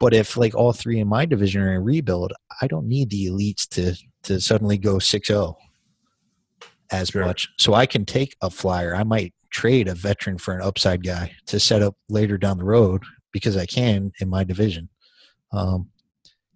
But 0.00 0.14
if 0.14 0.36
like 0.36 0.54
all 0.54 0.72
three 0.72 1.00
in 1.00 1.08
my 1.08 1.26
division 1.26 1.60
are 1.62 1.74
in 1.74 1.82
rebuild 1.82 2.32
i 2.62 2.66
don't 2.66 2.86
need 2.86 3.10
the 3.10 3.26
elites 3.26 3.68
to 3.70 3.96
to 4.24 4.40
suddenly 4.40 4.78
go 4.78 4.96
6-0 4.96 5.54
as 6.90 7.08
sure. 7.08 7.24
much. 7.24 7.48
So 7.58 7.74
i 7.74 7.84
can 7.84 8.04
take 8.04 8.36
a 8.40 8.50
flyer. 8.50 8.94
I 8.94 9.04
might 9.04 9.34
trade 9.50 9.88
a 9.88 9.94
veteran 9.94 10.38
for 10.38 10.54
an 10.54 10.62
upside 10.62 11.02
guy 11.02 11.32
to 11.46 11.58
set 11.58 11.82
up 11.82 11.96
later 12.08 12.38
down 12.38 12.58
the 12.58 12.64
road 12.64 13.02
because 13.32 13.56
i 13.56 13.66
can 13.66 14.12
in 14.20 14.28
my 14.28 14.44
division. 14.44 14.88
Um, 15.52 15.88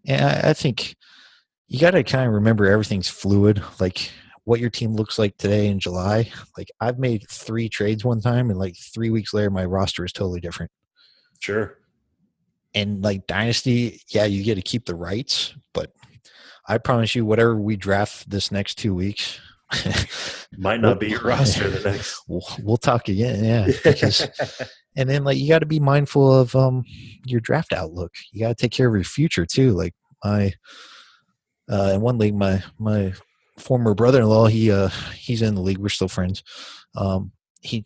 and 0.07 0.25
I, 0.25 0.51
I 0.51 0.53
think 0.53 0.97
you 1.69 1.79
got 1.79 1.93
to 1.93 2.03
kind 2.03 2.27
of 2.27 2.35
remember 2.35 2.67
everything's 2.67 3.09
fluid. 3.09 3.63
Like 3.81 4.11
what 4.45 4.61
your 4.61 4.71
team 4.71 4.95
looks 4.95 5.19
like 5.19 5.37
today 5.37 5.69
in 5.69 5.79
July. 5.79 6.31
Like 6.57 6.71
I've 6.81 6.99
made 6.99 7.27
three 7.31 7.69
trades 7.69 8.05
one 8.05 8.21
time, 8.21 8.51
and 8.51 8.59
like 8.59 8.77
three 8.77 9.11
weeks 9.11 9.33
later, 9.33 9.51
my 9.51 9.65
roster 9.65 10.05
is 10.05 10.13
totally 10.13 10.41
different. 10.41 10.71
Sure. 11.41 11.79
And 12.75 13.03
like 13.03 13.27
Dynasty, 13.27 14.01
yeah, 14.09 14.25
you 14.25 14.43
get 14.43 14.55
to 14.55 14.63
keep 14.63 14.87
the 14.87 14.95
rights, 14.95 15.55
but 15.75 15.93
I 16.67 16.79
promise 16.79 17.15
you, 17.15 17.27
whatever 17.27 17.57
we 17.57 17.77
draft 17.77 18.31
this 18.31 18.51
next 18.51 18.77
two 18.77 18.95
weeks, 18.95 19.41
Might 20.57 20.81
not 20.81 21.01
be 21.01 21.11
your 21.11 21.21
roster 21.25 21.69
the 21.69 21.91
next. 21.91 22.23
we'll, 22.29 22.47
we'll 22.63 22.77
talk 22.77 23.09
again. 23.09 23.45
Yeah, 23.45 23.73
because 23.85 24.29
and 24.97 25.09
then 25.09 25.25
like 25.25 25.39
you 25.39 25.49
got 25.49 25.61
to 25.61 25.67
be 25.67 25.81
mindful 25.81 26.33
of 26.33 26.55
um 26.55 26.85
your 27.25 27.41
draft 27.41 27.73
outlook. 27.73 28.13
You 28.33 28.41
got 28.41 28.49
to 28.49 28.55
take 28.55 28.73
care 28.73 28.89
of 28.89 28.95
your 28.95 29.05
future 29.05 29.47
too. 29.47 29.73
Like 29.73 29.95
my 30.25 30.53
uh, 31.71 31.93
in 31.95 32.01
one 32.01 32.19
league, 32.19 32.35
my 32.35 32.63
my 32.79 33.13
former 33.59 33.95
brother-in-law, 33.95 34.47
he 34.47 34.71
uh 34.71 34.89
he's 35.15 35.43
in 35.43 35.55
the 35.55 35.61
league. 35.61 35.79
We're 35.79 35.89
still 35.89 36.09
friends. 36.09 36.43
Um, 36.97 37.33
he 37.61 37.85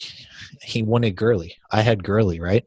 he 0.63 0.83
wanted 0.83 1.17
Gurley. 1.17 1.55
I 1.71 1.83
had 1.83 2.03
Gurley, 2.03 2.41
right? 2.41 2.65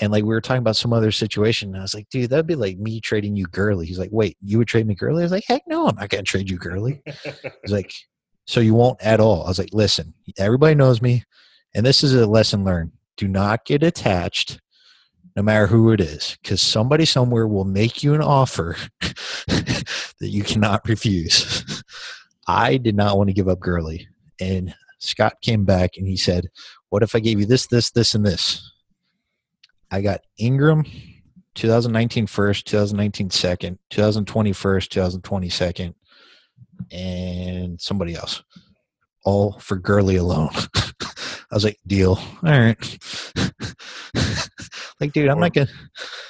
And 0.00 0.10
like 0.10 0.24
we 0.24 0.30
were 0.30 0.40
talking 0.40 0.58
about 0.58 0.76
some 0.76 0.92
other 0.92 1.12
situation, 1.12 1.68
and 1.68 1.78
I 1.78 1.82
was 1.82 1.94
like, 1.94 2.08
dude, 2.10 2.30
that'd 2.30 2.46
be 2.46 2.56
like 2.56 2.78
me 2.78 3.00
trading 3.00 3.36
you 3.36 3.46
Gurley. 3.46 3.86
He's 3.86 3.98
like, 3.98 4.10
wait, 4.12 4.36
you 4.42 4.58
would 4.58 4.66
trade 4.68 4.86
me 4.86 4.94
Gurley? 4.94 5.22
I 5.22 5.26
was 5.26 5.32
like, 5.32 5.44
heck 5.46 5.62
no, 5.68 5.86
I'm 5.86 5.96
not 5.96 6.08
gonna 6.08 6.24
trade 6.24 6.50
you 6.50 6.58
Gurley. 6.58 7.00
He's 7.62 7.72
like, 7.72 7.92
so 8.46 8.60
you 8.60 8.74
won't 8.74 9.00
at 9.00 9.20
all. 9.20 9.44
I 9.44 9.48
was 9.48 9.58
like, 9.58 9.72
listen, 9.72 10.14
everybody 10.38 10.74
knows 10.74 11.00
me, 11.00 11.24
and 11.74 11.86
this 11.86 12.02
is 12.02 12.14
a 12.14 12.26
lesson 12.26 12.64
learned. 12.64 12.92
Do 13.16 13.28
not 13.28 13.64
get 13.64 13.82
attached, 13.82 14.60
no 15.36 15.42
matter 15.42 15.66
who 15.66 15.92
it 15.92 16.00
is, 16.00 16.36
because 16.42 16.60
somebody 16.60 17.04
somewhere 17.04 17.46
will 17.46 17.64
make 17.64 18.02
you 18.02 18.14
an 18.14 18.22
offer 18.22 18.76
that 19.00 19.84
you 20.20 20.42
cannot 20.42 20.88
refuse. 20.88 21.82
I 22.46 22.76
did 22.76 22.96
not 22.96 23.16
want 23.16 23.28
to 23.28 23.34
give 23.34 23.48
up 23.48 23.60
Gurley, 23.60 24.08
and 24.40 24.74
Scott 24.98 25.34
came 25.42 25.64
back 25.64 25.92
and 25.96 26.06
he 26.06 26.16
said, 26.16 26.48
"What 26.90 27.02
if 27.02 27.14
I 27.14 27.20
gave 27.20 27.38
you 27.38 27.46
this, 27.46 27.66
this, 27.66 27.90
this, 27.90 28.14
and 28.14 28.24
this?" 28.26 28.70
I 29.90 30.00
got 30.00 30.22
Ingram, 30.38 30.84
2019 31.54 32.26
first, 32.26 32.66
2019 32.66 33.30
second, 33.30 33.78
2020 33.90 34.52
first, 34.52 34.92
2020 34.92 35.48
second, 35.48 35.94
and 36.90 37.80
somebody 37.80 38.14
else. 38.14 38.42
All 39.24 39.58
for 39.60 39.76
Gurley 39.76 40.16
alone. 40.16 40.50
I 41.50 41.54
was 41.54 41.64
like, 41.64 41.78
deal. 41.86 42.18
All 42.42 42.50
right. 42.50 42.98
like, 45.00 45.12
dude, 45.12 45.28
I'm 45.28 45.38
Or- 45.38 45.40
not 45.40 45.52
gonna 45.54 45.68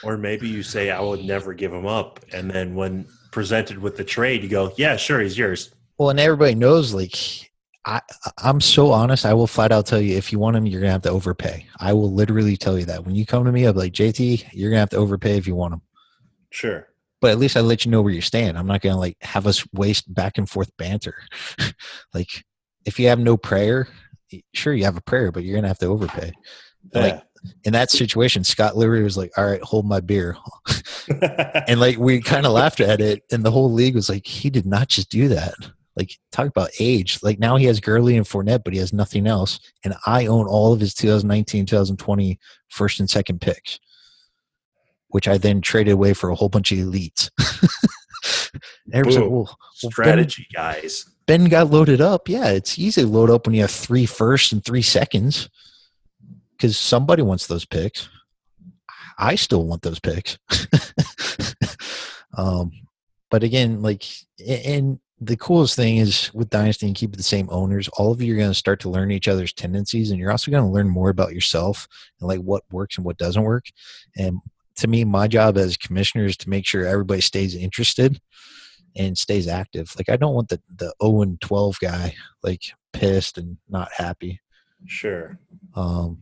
Or 0.02 0.16
maybe 0.18 0.48
you 0.48 0.62
say, 0.62 0.90
I 0.90 1.00
would 1.00 1.24
never 1.24 1.52
give 1.54 1.72
him 1.72 1.86
up. 1.86 2.20
And 2.32 2.50
then 2.50 2.74
when 2.74 3.06
presented 3.30 3.78
with 3.78 3.96
the 3.96 4.04
trade, 4.04 4.42
you 4.42 4.48
go, 4.48 4.72
yeah, 4.76 4.96
sure, 4.96 5.20
he's 5.20 5.36
yours. 5.38 5.74
well, 5.98 6.10
and 6.10 6.20
everybody 6.20 6.54
knows, 6.54 6.92
like, 6.94 7.50
I 7.86 8.00
I'm 8.38 8.60
so 8.62 8.92
honest, 8.92 9.26
I 9.26 9.34
will 9.34 9.46
flat 9.46 9.70
out 9.70 9.84
tell 9.86 10.00
you 10.00 10.16
if 10.16 10.32
you 10.32 10.38
want 10.38 10.56
him, 10.56 10.64
you're 10.66 10.80
gonna 10.80 10.92
have 10.92 11.02
to 11.02 11.10
overpay. 11.10 11.66
I 11.78 11.92
will 11.92 12.12
literally 12.12 12.56
tell 12.56 12.78
you 12.78 12.86
that. 12.86 13.04
When 13.04 13.14
you 13.14 13.26
come 13.26 13.44
to 13.44 13.52
me, 13.52 13.66
I'll 13.66 13.74
be 13.74 13.80
like, 13.80 13.92
JT, 13.92 14.46
you're 14.52 14.70
gonna 14.70 14.80
have 14.80 14.90
to 14.90 14.96
overpay 14.96 15.36
if 15.36 15.46
you 15.46 15.54
want 15.54 15.74
him. 15.74 15.82
Sure. 16.50 16.88
but 17.20 17.30
at 17.32 17.38
least 17.38 17.56
I 17.56 17.60
let 17.60 17.84
you 17.84 17.90
know 17.90 18.00
where 18.00 18.12
you 18.12 18.20
stand. 18.22 18.56
I'm 18.56 18.66
not 18.66 18.80
gonna 18.80 18.98
like 18.98 19.16
have 19.22 19.46
us 19.46 19.66
waste 19.72 20.12
back 20.14 20.38
and 20.38 20.48
forth 20.48 20.70
banter. 20.78 21.14
like 22.14 22.44
if 22.86 22.98
you 22.98 23.08
have 23.08 23.18
no 23.18 23.36
prayer, 23.36 23.88
sure 24.54 24.74
you 24.74 24.84
have 24.84 24.96
a 24.96 25.02
prayer, 25.02 25.30
but 25.30 25.44
you're 25.44 25.56
gonna 25.56 25.68
have 25.68 25.78
to 25.78 25.86
overpay. 25.86 26.32
Like 26.92 27.22
in 27.64 27.72
that 27.72 27.90
situation, 27.90 28.44
Scott 28.44 28.76
literally 28.76 29.02
was 29.02 29.16
like, 29.16 29.32
"All 29.36 29.46
right, 29.46 29.62
hold 29.62 29.86
my 29.86 30.00
beer," 30.00 30.36
and 31.68 31.80
like 31.80 31.98
we 31.98 32.20
kind 32.20 32.46
of 32.46 32.52
laughed 32.52 32.80
at 32.80 33.00
it, 33.00 33.22
and 33.30 33.44
the 33.44 33.50
whole 33.50 33.72
league 33.72 33.94
was 33.94 34.08
like, 34.08 34.26
"He 34.26 34.50
did 34.50 34.66
not 34.66 34.88
just 34.88 35.10
do 35.10 35.28
that." 35.28 35.54
Like 35.96 36.18
talk 36.32 36.48
about 36.48 36.70
age. 36.80 37.20
Like 37.22 37.38
now 37.38 37.56
he 37.56 37.66
has 37.66 37.80
Gurley 37.80 38.16
and 38.16 38.26
Fournette, 38.26 38.64
but 38.64 38.72
he 38.72 38.80
has 38.80 38.92
nothing 38.92 39.26
else, 39.26 39.60
and 39.84 39.94
I 40.06 40.26
own 40.26 40.46
all 40.46 40.72
of 40.72 40.80
his 40.80 40.94
2019, 40.94 41.66
2020 41.66 42.38
first 42.68 43.00
and 43.00 43.08
second 43.08 43.40
picks, 43.40 43.78
which 45.08 45.28
I 45.28 45.38
then 45.38 45.60
traded 45.60 45.92
away 45.92 46.14
for 46.14 46.30
a 46.30 46.34
whole 46.34 46.48
bunch 46.48 46.72
of 46.72 46.78
elites. 46.78 47.30
Everyone's 48.92 49.16
like, 49.16 49.30
well, 49.30 49.58
well, 49.82 49.90
Strategy, 49.92 50.46
guys. 50.54 51.06
Ben 51.26 51.46
got 51.46 51.70
loaded 51.70 52.00
up. 52.00 52.28
Yeah, 52.28 52.48
it's 52.48 52.78
easy 52.78 53.02
to 53.02 53.06
load 53.08 53.30
up 53.30 53.46
when 53.46 53.54
you 53.54 53.62
have 53.62 53.70
three 53.70 54.06
firsts 54.06 54.52
and 54.52 54.64
three 54.64 54.82
seconds 54.82 55.48
because 56.52 56.76
somebody 56.78 57.22
wants 57.22 57.46
those 57.46 57.64
picks. 57.64 58.08
I 59.18 59.36
still 59.36 59.66
want 59.66 59.82
those 59.82 60.00
picks. 60.00 60.38
um, 62.36 62.72
but 63.30 63.42
again, 63.42 63.80
like, 63.80 64.04
and 64.46 64.98
the 65.20 65.36
coolest 65.36 65.76
thing 65.76 65.98
is 65.98 66.32
with 66.34 66.50
Dynasty 66.50 66.86
and 66.86 66.96
keep 66.96 67.16
the 67.16 67.22
same 67.22 67.48
owners, 67.50 67.88
all 67.88 68.12
of 68.12 68.20
you 68.20 68.34
are 68.34 68.38
going 68.38 68.50
to 68.50 68.54
start 68.54 68.80
to 68.80 68.90
learn 68.90 69.10
each 69.10 69.28
other's 69.28 69.52
tendencies 69.52 70.10
and 70.10 70.18
you're 70.18 70.30
also 70.30 70.50
going 70.50 70.64
to 70.64 70.70
learn 70.70 70.88
more 70.88 71.08
about 71.08 71.32
yourself 71.32 71.86
and 72.20 72.28
like 72.28 72.40
what 72.40 72.64
works 72.70 72.96
and 72.96 73.04
what 73.04 73.16
doesn't 73.16 73.42
work. 73.42 73.66
And 74.16 74.38
to 74.76 74.88
me, 74.88 75.04
my 75.04 75.28
job 75.28 75.56
as 75.56 75.76
commissioner 75.76 76.24
is 76.24 76.36
to 76.38 76.50
make 76.50 76.66
sure 76.66 76.84
everybody 76.84 77.20
stays 77.20 77.54
interested 77.54 78.20
and 78.96 79.16
stays 79.18 79.48
active. 79.48 79.92
Like 79.96 80.08
I 80.08 80.16
don't 80.16 80.34
want 80.34 80.48
the 80.48 80.60
the 80.74 80.94
0 81.02 81.22
and 81.22 81.40
12 81.40 81.78
guy 81.80 82.14
like 82.42 82.62
pissed 82.92 83.38
and 83.38 83.58
not 83.68 83.90
happy. 83.92 84.40
Sure. 84.86 85.38
Um, 85.74 86.18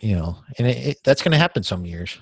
you 0.00 0.16
know, 0.16 0.38
and 0.58 0.66
it, 0.66 0.76
it, 0.86 0.98
that's 1.04 1.22
going 1.22 1.32
to 1.32 1.38
happen 1.38 1.62
some 1.62 1.84
years. 1.84 2.18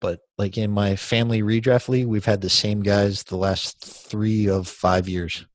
But 0.00 0.20
like 0.36 0.58
in 0.58 0.70
my 0.70 0.96
family 0.96 1.42
redraft 1.42 1.88
league, 1.88 2.06
we've 2.06 2.24
had 2.24 2.40
the 2.40 2.50
same 2.50 2.82
guys 2.82 3.22
the 3.22 3.36
last 3.36 3.80
three 3.84 4.48
of 4.48 4.66
five 4.66 5.08
years. 5.08 5.46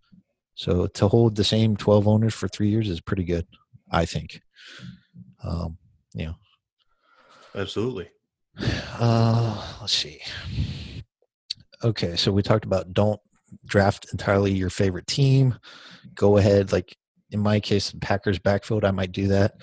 So 0.56 0.88
to 0.88 1.08
hold 1.08 1.36
the 1.36 1.44
same 1.44 1.76
12 1.78 2.08
owners 2.08 2.34
for 2.34 2.48
three 2.48 2.70
years 2.70 2.90
is 2.90 3.02
pretty 3.02 3.26
good, 3.26 3.46
I 3.92 4.06
think. 4.06 4.42
Um, 5.44 5.78
you 6.14 6.28
know, 6.28 6.36
Absolutely. 7.54 8.10
uh, 9.00 9.78
let's 9.82 9.94
see. 9.94 10.20
Okay, 11.84 12.16
so 12.16 12.32
we 12.32 12.42
talked 12.42 12.66
about 12.66 12.94
don't 12.94 13.20
draft 13.66 14.08
entirely 14.12 14.52
your 14.52 14.70
favorite 14.70 15.08
team. 15.08 15.58
Go 16.16 16.38
ahead, 16.38 16.72
like 16.72 16.98
in 17.32 17.40
my 17.40 17.60
case, 17.60 17.92
the 17.92 18.00
Packers 18.00 18.40
backfield, 18.40 18.86
I 18.86 18.92
might 18.92 19.12
do 19.12 19.28
that. 19.28 19.56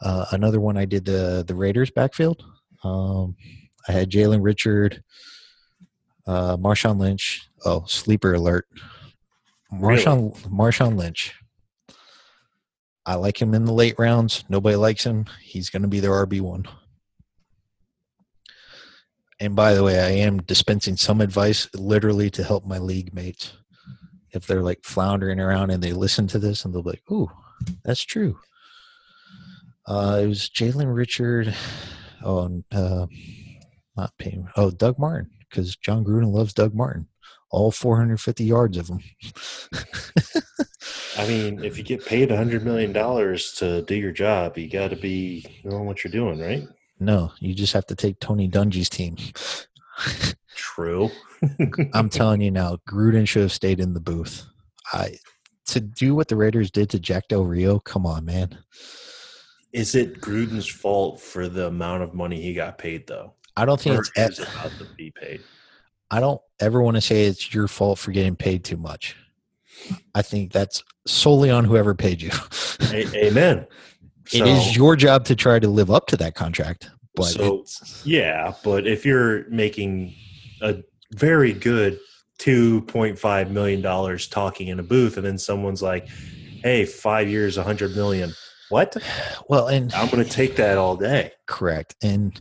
Uh, 0.00 0.26
another 0.32 0.60
one, 0.60 0.76
I 0.76 0.84
did 0.84 1.04
the 1.04 1.44
the 1.46 1.54
Raiders 1.54 1.90
backfield. 1.90 2.44
Um, 2.84 3.36
I 3.88 3.92
had 3.92 4.10
Jalen 4.10 4.42
Richard, 4.42 5.02
uh, 6.26 6.56
Marshawn 6.56 6.98
Lynch. 6.98 7.48
Oh, 7.64 7.84
sleeper 7.86 8.34
alert! 8.34 8.66
Marshawn 9.72 10.36
Marshawn 10.48 10.96
Lynch. 10.96 11.34
I 13.04 13.14
like 13.14 13.40
him 13.40 13.54
in 13.54 13.64
the 13.64 13.72
late 13.72 13.94
rounds. 13.98 14.44
Nobody 14.48 14.76
likes 14.76 15.04
him. 15.04 15.26
He's 15.40 15.70
going 15.70 15.82
to 15.82 15.88
be 15.88 16.00
their 16.00 16.10
RB 16.26 16.40
one. 16.40 16.66
And 19.38 19.54
by 19.54 19.74
the 19.74 19.82
way, 19.82 20.00
I 20.00 20.10
am 20.10 20.38
dispensing 20.38 20.96
some 20.96 21.20
advice 21.20 21.68
literally 21.74 22.30
to 22.30 22.44
help 22.44 22.64
my 22.64 22.78
league 22.78 23.12
mates. 23.12 23.52
If 24.30 24.46
they're 24.46 24.62
like 24.62 24.80
floundering 24.82 25.40
around 25.40 25.70
and 25.70 25.82
they 25.82 25.92
listen 25.92 26.26
to 26.28 26.38
this 26.38 26.64
and 26.64 26.74
they'll 26.74 26.82
be 26.82 26.90
like, 26.90 27.10
ooh, 27.10 27.30
that's 27.84 28.02
true. 28.02 28.38
Uh, 29.86 30.20
it 30.22 30.26
was 30.26 30.48
Jalen 30.48 30.94
Richard. 30.94 31.54
Oh, 32.22 32.62
uh, 32.72 33.06
not 33.96 34.16
Payne. 34.18 34.48
Oh, 34.56 34.70
Doug 34.70 34.98
Martin, 34.98 35.30
because 35.48 35.76
Jon 35.76 36.04
Gruden 36.04 36.32
loves 36.32 36.52
Doug 36.52 36.74
Martin. 36.74 37.08
All 37.50 37.70
450 37.70 38.44
yards 38.44 38.76
of 38.76 38.88
him. 38.88 39.00
I 41.18 41.26
mean, 41.26 41.64
if 41.64 41.78
you 41.78 41.84
get 41.84 42.04
paid 42.04 42.30
a 42.30 42.36
hundred 42.36 42.64
million 42.64 42.92
dollars 42.92 43.52
to 43.52 43.82
do 43.82 43.94
your 43.94 44.12
job, 44.12 44.58
you 44.58 44.68
got 44.68 44.90
to 44.90 44.96
be 44.96 45.62
knowing 45.64 45.86
what 45.86 46.04
you're 46.04 46.10
doing, 46.10 46.40
right? 46.40 46.64
No, 46.98 47.32
you 47.40 47.54
just 47.54 47.72
have 47.72 47.86
to 47.86 47.94
take 47.94 48.20
Tony 48.20 48.48
Dungy's 48.48 48.88
team. 48.88 49.16
True. 50.54 51.10
I'm 51.94 52.08
telling 52.08 52.40
you 52.40 52.50
now, 52.50 52.78
Gruden 52.88 53.26
should 53.28 53.42
have 53.42 53.52
stayed 53.52 53.80
in 53.80 53.94
the 53.94 54.00
booth. 54.00 54.46
I 54.92 55.16
to 55.66 55.80
do 55.80 56.14
what 56.14 56.28
the 56.28 56.36
Raiders 56.36 56.70
did 56.70 56.90
to 56.90 57.00
Jack 57.00 57.28
Del 57.28 57.44
Rio. 57.44 57.78
Come 57.80 58.06
on, 58.06 58.24
man. 58.24 58.58
Is 59.72 59.94
it 59.94 60.20
Gruden's 60.20 60.66
fault 60.68 61.20
for 61.20 61.48
the 61.48 61.66
amount 61.66 62.02
of 62.02 62.14
money 62.14 62.40
he 62.40 62.54
got 62.54 62.78
paid, 62.78 63.06
though? 63.06 63.34
I 63.56 63.64
don't 63.64 63.80
think 63.80 63.98
Or 63.98 64.04
it's. 64.14 64.38
about 64.38 64.70
to 64.78 64.86
be 64.96 65.10
paid? 65.10 65.40
I 66.10 66.20
don't 66.20 66.40
ever 66.60 66.80
want 66.80 66.96
to 66.96 67.00
say 67.00 67.24
it's 67.24 67.52
your 67.52 67.66
fault 67.68 67.98
for 67.98 68.12
getting 68.12 68.36
paid 68.36 68.64
too 68.64 68.76
much. 68.76 69.16
I 70.14 70.22
think 70.22 70.52
that's 70.52 70.82
solely 71.06 71.50
on 71.50 71.64
whoever 71.64 71.94
paid 71.94 72.22
you. 72.22 72.30
A- 72.92 73.26
amen. 73.26 73.66
It 74.32 74.46
is 74.46 74.76
your 74.76 74.96
job 74.96 75.24
to 75.26 75.36
try 75.36 75.58
to 75.58 75.68
live 75.68 75.90
up 75.90 76.06
to 76.08 76.16
that 76.18 76.34
contract. 76.34 76.90
But 77.14 77.26
So- 77.26 77.64
Yeah, 78.04 78.54
but 78.62 78.86
if 78.86 79.06
you're 79.06 79.48
making 79.48 80.14
a 80.60 80.76
very 81.12 81.52
good 81.52 81.98
two 82.38 82.82
point 82.82 83.18
five 83.18 83.50
million 83.50 83.80
dollars 83.80 84.26
talking 84.26 84.68
in 84.68 84.78
a 84.78 84.82
booth, 84.82 85.16
and 85.16 85.24
then 85.26 85.38
someone's 85.38 85.82
like, 85.82 86.08
"Hey, 86.62 86.84
five 86.84 87.28
years, 87.28 87.56
a 87.56 87.62
hundred 87.62 87.96
million. 87.96 88.32
What? 88.68 88.96
well, 89.48 89.68
and 89.68 89.92
I'm 89.94 90.08
going 90.10 90.22
to 90.24 90.30
take 90.30 90.56
that 90.56 90.76
all 90.78 90.96
day." 90.96 91.32
correct. 91.46 91.94
And 92.02 92.40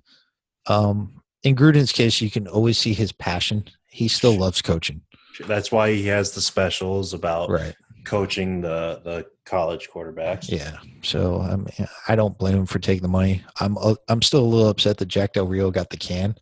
um, 0.68 1.22
in 1.44 1.56
Gruden's 1.56 1.92
case, 1.92 2.20
you 2.22 2.30
can 2.32 2.48
always 2.48 2.78
see 2.78 2.94
his 2.94 3.12
passion. 3.12 3.66
He 3.90 4.08
still 4.08 4.36
loves 4.38 4.62
coaching. 4.62 5.02
That's 5.48 5.72
why 5.72 5.92
he 5.92 6.08
has 6.08 6.32
the 6.32 6.42
specials 6.42 7.14
about 7.14 7.50
Right. 7.50 7.76
Coaching 8.06 8.62
the 8.62 9.02
the 9.04 9.26
college 9.46 9.90
quarterbacks. 9.94 10.50
Yeah. 10.50 10.78
So 11.02 11.42
I 11.42 11.56
mean, 11.56 11.88
I 12.08 12.16
don't 12.16 12.38
blame 12.38 12.58
him 12.58 12.66
for 12.66 12.80
taking 12.80 13.02
the 13.02 13.08
money. 13.08 13.44
I'm 13.60 13.78
uh, 13.78 13.96
I'm 14.08 14.22
still 14.22 14.42
a 14.42 14.46
little 14.46 14.70
upset 14.70 14.98
that 14.98 15.08
Jack 15.08 15.34
Del 15.34 15.48
Rio 15.48 15.72
got 15.72 15.90
the 15.90 15.98
can. 15.98 16.36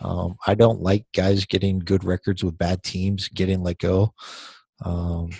Um, 0.00 0.36
I 0.46 0.54
don't 0.54 0.82
like 0.82 1.06
guys 1.14 1.46
getting 1.46 1.78
good 1.78 2.04
records 2.04 2.44
with 2.44 2.58
bad 2.58 2.82
teams 2.82 3.28
getting 3.28 3.62
let 3.62 3.78
go. 3.78 4.12
Um, 4.84 5.30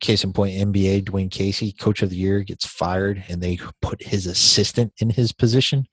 case 0.00 0.24
in 0.24 0.32
point, 0.32 0.54
NBA 0.54 1.04
Dwane 1.04 1.30
Casey, 1.30 1.72
coach 1.72 2.02
of 2.02 2.10
the 2.10 2.16
year, 2.16 2.40
gets 2.42 2.66
fired, 2.66 3.24
and 3.28 3.40
they 3.40 3.58
put 3.80 4.02
his 4.02 4.26
assistant 4.26 4.92
in 4.98 5.10
his 5.10 5.32
position. 5.32 5.86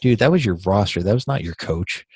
Dude, 0.00 0.20
that 0.20 0.30
was 0.32 0.44
your 0.46 0.58
roster. 0.64 1.02
That 1.02 1.12
was 1.12 1.26
not 1.26 1.44
your 1.44 1.54
coach. 1.54 2.06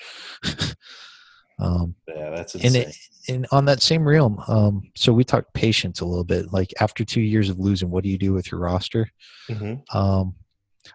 um, 1.58 1.94
Yeah, 2.08 2.30
that's 2.30 2.54
and 2.54 2.64
insane. 2.64 2.88
it, 2.88 2.96
and 3.28 3.46
on 3.50 3.64
that 3.66 3.82
same 3.82 4.06
realm, 4.06 4.42
um, 4.48 4.90
so 4.94 5.12
we 5.12 5.24
talked 5.24 5.54
patience 5.54 6.00
a 6.00 6.04
little 6.04 6.24
bit. 6.24 6.52
Like 6.52 6.72
after 6.80 7.04
two 7.04 7.20
years 7.20 7.48
of 7.48 7.58
losing, 7.58 7.90
what 7.90 8.04
do 8.04 8.10
you 8.10 8.18
do 8.18 8.32
with 8.32 8.50
your 8.50 8.60
roster? 8.60 9.10
Mhm. 9.48 9.82
Um, 9.94 10.34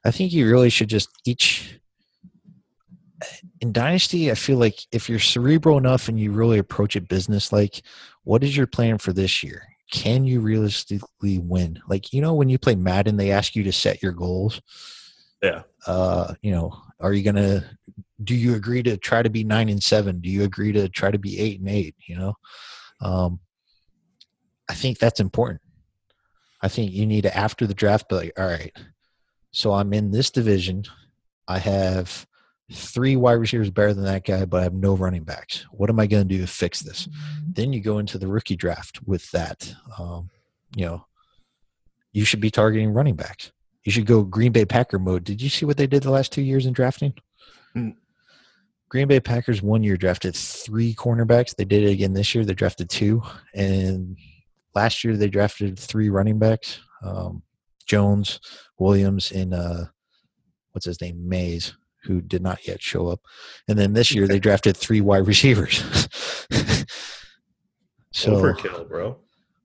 I 0.05 0.11
think 0.11 0.31
you 0.31 0.49
really 0.49 0.69
should 0.69 0.89
just 0.89 1.09
each 1.25 1.79
in 3.59 3.71
Dynasty. 3.71 4.31
I 4.31 4.35
feel 4.35 4.57
like 4.57 4.79
if 4.91 5.09
you're 5.09 5.19
cerebral 5.19 5.77
enough 5.77 6.07
and 6.07 6.19
you 6.19 6.31
really 6.31 6.57
approach 6.57 6.95
it 6.95 7.07
business 7.07 7.51
like, 7.51 7.81
what 8.23 8.43
is 8.43 8.55
your 8.55 8.67
plan 8.67 8.97
for 8.97 9.11
this 9.11 9.43
year? 9.43 9.63
Can 9.91 10.23
you 10.23 10.39
realistically 10.39 11.39
win? 11.39 11.81
Like 11.87 12.13
you 12.13 12.21
know, 12.21 12.33
when 12.33 12.49
you 12.49 12.57
play 12.59 12.75
Madden, 12.75 13.17
they 13.17 13.31
ask 13.31 13.55
you 13.55 13.63
to 13.63 13.71
set 13.71 14.03
your 14.03 14.11
goals. 14.11 14.61
Yeah. 15.41 15.63
Uh, 15.87 16.35
you 16.41 16.51
know, 16.51 16.79
are 16.99 17.13
you 17.13 17.23
gonna? 17.23 17.63
Do 18.23 18.35
you 18.35 18.55
agree 18.55 18.83
to 18.83 18.97
try 18.97 19.23
to 19.23 19.29
be 19.29 19.43
nine 19.43 19.69
and 19.69 19.81
seven? 19.81 20.19
Do 20.19 20.29
you 20.29 20.43
agree 20.43 20.71
to 20.73 20.89
try 20.89 21.11
to 21.11 21.17
be 21.17 21.39
eight 21.39 21.59
and 21.59 21.69
eight? 21.69 21.95
You 22.05 22.17
know, 22.17 22.33
um, 23.01 23.39
I 24.69 24.73
think 24.73 24.99
that's 24.99 25.19
important. 25.19 25.61
I 26.61 26.67
think 26.67 26.91
you 26.91 27.05
need 27.05 27.21
to 27.21 27.35
after 27.35 27.65
the 27.65 27.73
draft 27.73 28.09
be 28.09 28.15
like, 28.15 28.33
all 28.37 28.45
right, 28.45 28.75
so 29.51 29.73
I'm 29.73 29.93
in 29.93 30.11
this 30.11 30.29
division. 30.29 30.83
I 31.47 31.59
have 31.59 32.27
three 32.71 33.15
wide 33.15 33.33
receivers 33.33 33.71
better 33.71 33.93
than 33.93 34.03
that 34.03 34.25
guy, 34.25 34.45
but 34.45 34.59
I 34.59 34.63
have 34.63 34.73
no 34.73 34.93
running 34.93 35.23
backs. 35.23 35.65
What 35.71 35.89
am 35.89 35.99
I 35.99 36.05
going 36.05 36.27
to 36.27 36.35
do 36.35 36.41
to 36.41 36.47
fix 36.47 36.81
this? 36.81 37.09
Then 37.47 37.73
you 37.73 37.81
go 37.81 37.97
into 37.97 38.17
the 38.17 38.27
rookie 38.27 38.55
draft 38.55 38.99
with 39.07 39.31
that. 39.31 39.73
Um, 39.97 40.29
you 40.75 40.85
know, 40.85 41.05
you 42.11 42.25
should 42.25 42.41
be 42.41 42.51
targeting 42.51 42.93
running 42.93 43.15
backs. 43.15 43.51
You 43.83 43.91
should 43.91 44.05
go 44.05 44.23
Green 44.23 44.51
Bay 44.51 44.65
Packer 44.65 44.99
mode. 44.99 45.23
Did 45.23 45.41
you 45.41 45.49
see 45.49 45.65
what 45.65 45.77
they 45.77 45.87
did 45.87 46.03
the 46.03 46.11
last 46.11 46.31
two 46.31 46.41
years 46.41 46.65
in 46.65 46.73
drafting? 46.73 47.13
Mm. 47.75 47.95
Green 48.89 49.07
Bay 49.07 49.19
Packers 49.19 49.61
one 49.61 49.83
year 49.83 49.97
drafted 49.97 50.35
three 50.35 50.95
cornerbacks. 50.95 51.55
They 51.55 51.65
did 51.65 51.83
it 51.83 51.91
again 51.91 52.13
this 52.13 52.33
year. 52.33 52.43
They 52.43 52.55
drafted 52.55 52.89
two, 52.89 53.21
and 53.53 54.17
last 54.73 55.03
year 55.03 55.15
they 55.15 55.29
drafted 55.29 55.77
three 55.77 56.09
running 56.09 56.39
backs: 56.39 56.79
um, 57.03 57.43
Jones, 57.85 58.39
Williams, 58.79 59.31
and 59.31 59.53
uh, 59.53 59.85
what's 60.71 60.85
his 60.85 60.99
name, 61.01 61.29
Mays, 61.29 61.73
who 62.03 62.19
did 62.19 62.41
not 62.41 62.67
yet 62.67 62.81
show 62.81 63.07
up. 63.07 63.19
And 63.67 63.77
then 63.77 63.93
this 63.93 64.11
year 64.11 64.27
they 64.27 64.39
drafted 64.39 64.75
three 64.75 65.01
wide 65.01 65.27
receivers. 65.27 65.77
so, 68.11 68.33
Overkill, 68.33 68.87
bro. 68.89 69.17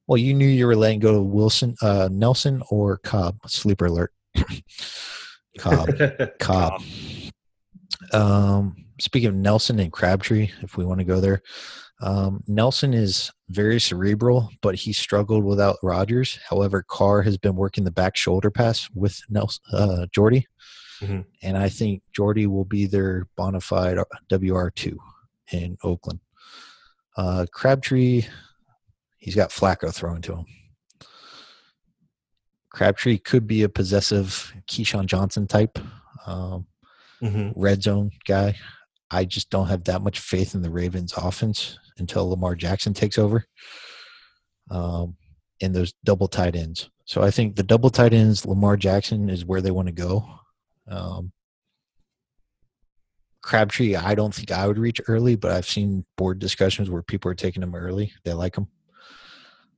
well, 0.06 0.18
you 0.18 0.34
knew 0.34 0.46
you 0.46 0.66
were 0.66 0.76
letting 0.76 1.00
go 1.00 1.12
to 1.12 1.22
Wilson, 1.22 1.76
uh, 1.80 2.10
Nelson, 2.12 2.62
or 2.68 2.98
Cobb. 2.98 3.38
Sleeper 3.46 3.86
alert. 3.86 4.12
Cobb. 5.58 5.90
Cobb. 6.38 6.82
Um, 8.12 8.83
speaking 8.98 9.28
of 9.28 9.34
Nelson 9.34 9.78
and 9.78 9.92
Crabtree, 9.92 10.50
if 10.62 10.76
we 10.76 10.84
want 10.84 10.98
to 11.00 11.04
go 11.04 11.20
there, 11.20 11.42
um, 12.00 12.42
Nelson 12.46 12.92
is 12.94 13.30
very 13.48 13.80
cerebral, 13.80 14.50
but 14.62 14.74
he 14.74 14.92
struggled 14.92 15.44
without 15.44 15.76
Rodgers. 15.82 16.38
However, 16.48 16.84
Carr 16.86 17.22
has 17.22 17.38
been 17.38 17.56
working 17.56 17.84
the 17.84 17.90
back 17.90 18.16
shoulder 18.16 18.50
pass 18.50 18.88
with 18.94 19.20
Nelson, 19.28 19.62
uh, 19.72 20.06
Jordy, 20.12 20.46
Mhm. 21.00 21.24
and 21.42 21.56
I 21.56 21.68
think 21.68 22.02
Jordy 22.14 22.46
will 22.46 22.64
be 22.64 22.86
their 22.86 23.26
bona 23.36 23.60
fide 23.60 23.98
WR 24.28 24.70
two 24.70 24.98
in 25.52 25.76
Oakland. 25.82 26.20
Uh, 27.16 27.46
Crabtree, 27.52 28.26
he's 29.18 29.34
got 29.36 29.50
Flacco 29.50 29.92
throwing 29.94 30.22
to 30.22 30.36
him. 30.36 30.46
Crabtree 32.70 33.18
could 33.18 33.46
be 33.46 33.62
a 33.62 33.68
possessive 33.68 34.52
Keyshawn 34.68 35.06
Johnson 35.06 35.46
type. 35.46 35.78
Um, 36.26 36.66
Mhm. 37.22 37.52
red 37.56 37.82
zone 37.82 38.10
guy. 38.26 38.56
I 39.14 39.24
just 39.24 39.48
don't 39.48 39.68
have 39.68 39.84
that 39.84 40.02
much 40.02 40.18
faith 40.18 40.54
in 40.54 40.62
the 40.62 40.70
Ravens 40.70 41.14
offense 41.16 41.78
until 41.98 42.28
Lamar 42.28 42.56
Jackson 42.56 42.92
takes 42.92 43.16
over. 43.16 43.46
Um, 44.70 45.16
and 45.62 45.74
those 45.74 45.94
double 46.04 46.26
tight 46.26 46.56
ends. 46.56 46.90
So 47.04 47.22
I 47.22 47.30
think 47.30 47.54
the 47.54 47.62
double 47.62 47.90
tight 47.90 48.12
ends, 48.12 48.44
Lamar 48.44 48.76
Jackson 48.76 49.30
is 49.30 49.44
where 49.44 49.60
they 49.60 49.70
want 49.70 49.86
to 49.86 49.92
go. 49.92 50.26
Um, 50.88 51.32
Crabtree, 53.42 53.94
I 53.94 54.14
don't 54.14 54.34
think 54.34 54.50
I 54.50 54.66
would 54.66 54.78
reach 54.78 55.00
early, 55.06 55.36
but 55.36 55.52
I've 55.52 55.68
seen 55.68 56.04
board 56.16 56.38
discussions 56.38 56.90
where 56.90 57.02
people 57.02 57.30
are 57.30 57.36
taking 57.36 57.62
him 57.62 57.74
early. 57.74 58.12
They 58.24 58.32
like 58.32 58.56
him. 58.56 58.68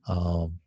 Um, 0.07 0.59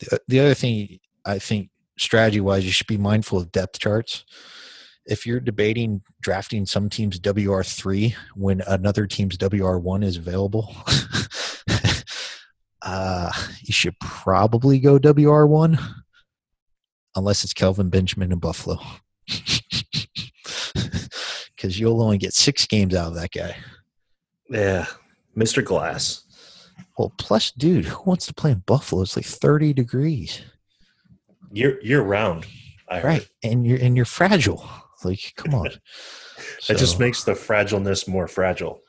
the, 0.00 0.20
the 0.28 0.40
other 0.40 0.54
thing 0.54 0.98
I 1.24 1.38
think 1.38 1.70
strategy 1.96 2.40
wise, 2.40 2.64
you 2.66 2.72
should 2.72 2.88
be 2.88 2.98
mindful 2.98 3.38
of 3.38 3.52
depth 3.52 3.78
charts 3.78 4.24
if 5.08 5.26
you're 5.26 5.40
debating 5.40 6.02
drafting 6.20 6.66
some 6.66 6.90
team's 6.90 7.18
WR3 7.18 8.14
when 8.36 8.60
another 8.66 9.06
team's 9.06 9.38
WR1 9.38 10.04
is 10.04 10.18
available, 10.18 10.76
uh, 12.82 13.32
you 13.62 13.72
should 13.72 13.98
probably 14.00 14.78
go 14.78 14.98
WR1 14.98 15.82
unless 17.16 17.42
it's 17.42 17.54
Kelvin 17.54 17.88
Benjamin 17.90 18.32
in 18.32 18.38
Buffalo. 18.38 18.78
Because 21.56 21.80
you'll 21.80 22.00
only 22.00 22.18
get 22.18 22.34
six 22.34 22.66
games 22.66 22.94
out 22.94 23.08
of 23.08 23.14
that 23.16 23.32
guy. 23.32 23.56
Yeah. 24.48 24.86
Mr. 25.36 25.64
Glass. 25.64 26.22
Well, 26.96 27.12
plus, 27.18 27.50
dude, 27.50 27.86
who 27.86 28.00
wants 28.04 28.26
to 28.26 28.34
play 28.34 28.52
in 28.52 28.62
Buffalo? 28.64 29.02
It's 29.02 29.16
like 29.16 29.24
30 29.24 29.72
degrees. 29.72 30.42
Year 31.50 31.80
year 31.82 32.00
round. 32.00 32.46
Right. 32.88 33.28
And 33.42 33.66
you're 33.66 33.78
and 33.78 33.96
you're 33.96 34.04
fragile. 34.04 34.64
Like, 35.04 35.32
come 35.36 35.54
on. 35.54 35.70
It 36.68 36.78
just 36.78 37.00
makes 37.00 37.24
the 37.24 37.32
fragileness 37.32 38.06
more 38.06 38.28
fragile. 38.28 38.80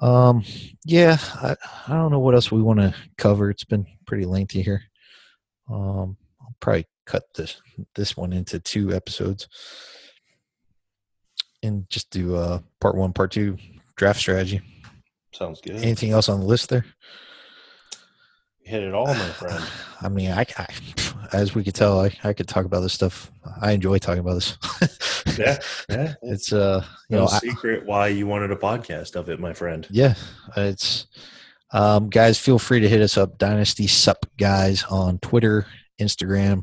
Um, 0.00 0.42
yeah, 0.84 1.18
I, 1.34 1.56
I 1.86 1.92
don't 1.92 2.10
know 2.10 2.18
what 2.18 2.34
else 2.34 2.50
we 2.50 2.60
want 2.60 2.80
to 2.80 2.94
cover. 3.16 3.48
It's 3.48 3.64
been 3.64 3.86
pretty 4.06 4.24
lengthy 4.24 4.62
here. 4.62 4.82
Um, 5.70 6.16
I'll 6.40 6.54
probably 6.60 6.86
cut 7.06 7.22
this 7.36 7.60
this 7.94 8.16
one 8.16 8.32
into 8.32 8.58
two 8.58 8.92
episodes 8.92 9.48
and 11.62 11.88
just 11.88 12.10
do 12.10 12.34
uh 12.34 12.60
part 12.80 12.96
one, 12.96 13.12
part 13.12 13.30
two, 13.30 13.56
draft 13.96 14.18
strategy. 14.20 14.60
Sounds 15.32 15.60
good. 15.60 15.76
Anything 15.76 16.10
else 16.12 16.28
on 16.28 16.40
the 16.40 16.46
list 16.46 16.68
there? 16.68 16.84
Hit 18.62 18.82
it 18.82 18.94
all, 18.94 19.06
my 19.06 19.14
friend. 19.14 19.64
I 20.00 20.08
mean, 20.08 20.30
I, 20.30 20.44
I 20.56 20.66
as 21.32 21.54
we 21.54 21.64
could 21.64 21.74
tell, 21.74 22.00
I, 22.00 22.12
I 22.24 22.32
could 22.32 22.48
talk 22.48 22.64
about 22.64 22.80
this 22.80 22.92
stuff. 22.92 23.30
I 23.60 23.72
enjoy 23.72 23.98
talking 23.98 24.20
about 24.20 24.34
this. 24.34 24.56
Yeah, 25.36 25.58
yeah. 25.90 26.14
it's 26.22 26.50
uh, 26.50 26.82
you 27.10 27.16
No 27.16 27.24
know, 27.24 27.30
I, 27.30 27.38
secret 27.40 27.84
why 27.84 28.08
you 28.08 28.26
wanted 28.26 28.52
a 28.52 28.56
podcast 28.56 29.16
of 29.16 29.28
it, 29.28 29.38
my 29.38 29.52
friend. 29.52 29.86
Yeah, 29.90 30.14
it's 30.56 31.08
um, 31.72 32.08
guys. 32.08 32.38
Feel 32.38 32.58
free 32.58 32.80
to 32.80 32.88
hit 32.88 33.02
us 33.02 33.18
up, 33.18 33.36
Dynasty 33.36 33.86
Sup 33.86 34.24
guys 34.38 34.82
on 34.84 35.18
Twitter, 35.18 35.66
Instagram. 36.00 36.62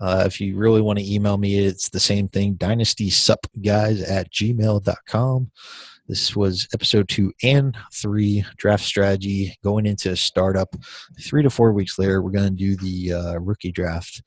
Uh, 0.00 0.24
if 0.26 0.40
you 0.40 0.56
really 0.56 0.80
want 0.80 0.98
to 0.98 1.14
email 1.14 1.36
me, 1.36 1.58
it's 1.64 1.90
the 1.90 2.00
same 2.00 2.26
thing, 2.26 2.54
Dynasty 2.54 3.08
Sup 3.08 3.46
guys 3.62 4.02
at 4.02 4.32
gmail.com. 4.32 5.50
This 6.08 6.34
was 6.34 6.66
episode 6.74 7.08
two 7.08 7.32
and 7.42 7.76
three 7.92 8.44
draft 8.56 8.84
strategy 8.84 9.56
going 9.62 9.86
into 9.86 10.16
startup. 10.16 10.74
Three 11.20 11.42
to 11.42 11.50
four 11.50 11.72
weeks 11.72 11.98
later, 11.98 12.20
we're 12.20 12.32
going 12.32 12.56
to 12.56 12.56
do 12.56 12.76
the 12.76 13.12
uh, 13.12 13.38
rookie 13.38 13.72
draft. 13.72 14.22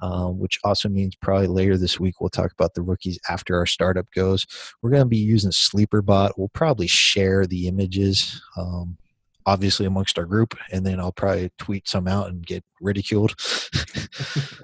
Um, 0.00 0.40
which 0.40 0.58
also 0.64 0.88
means 0.88 1.14
probably 1.14 1.46
later 1.46 1.78
this 1.78 2.00
week 2.00 2.20
we'll 2.20 2.28
talk 2.28 2.50
about 2.50 2.74
the 2.74 2.82
rookies 2.82 3.20
after 3.28 3.56
our 3.56 3.66
startup 3.66 4.06
goes. 4.12 4.44
We're 4.82 4.90
going 4.90 5.04
to 5.04 5.08
be 5.08 5.16
using 5.16 5.52
SleeperBot. 5.52 6.32
We'll 6.36 6.48
probably 6.48 6.88
share 6.88 7.46
the 7.46 7.68
images, 7.68 8.42
um, 8.56 8.98
obviously 9.46 9.86
amongst 9.86 10.18
our 10.18 10.24
group, 10.24 10.58
and 10.72 10.84
then 10.84 10.98
I'll 10.98 11.12
probably 11.12 11.52
tweet 11.56 11.86
some 11.86 12.08
out 12.08 12.30
and 12.30 12.44
get 12.44 12.64
ridiculed. 12.80 13.36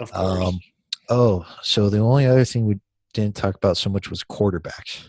Um, 0.12 0.58
oh, 1.08 1.46
so 1.62 1.88
the 1.88 1.98
only 1.98 2.26
other 2.26 2.44
thing 2.44 2.66
we 2.66 2.80
didn't 3.14 3.36
talk 3.36 3.54
about 3.54 3.76
so 3.76 3.90
much 3.90 4.10
was 4.10 4.24
quarterbacks 4.24 5.08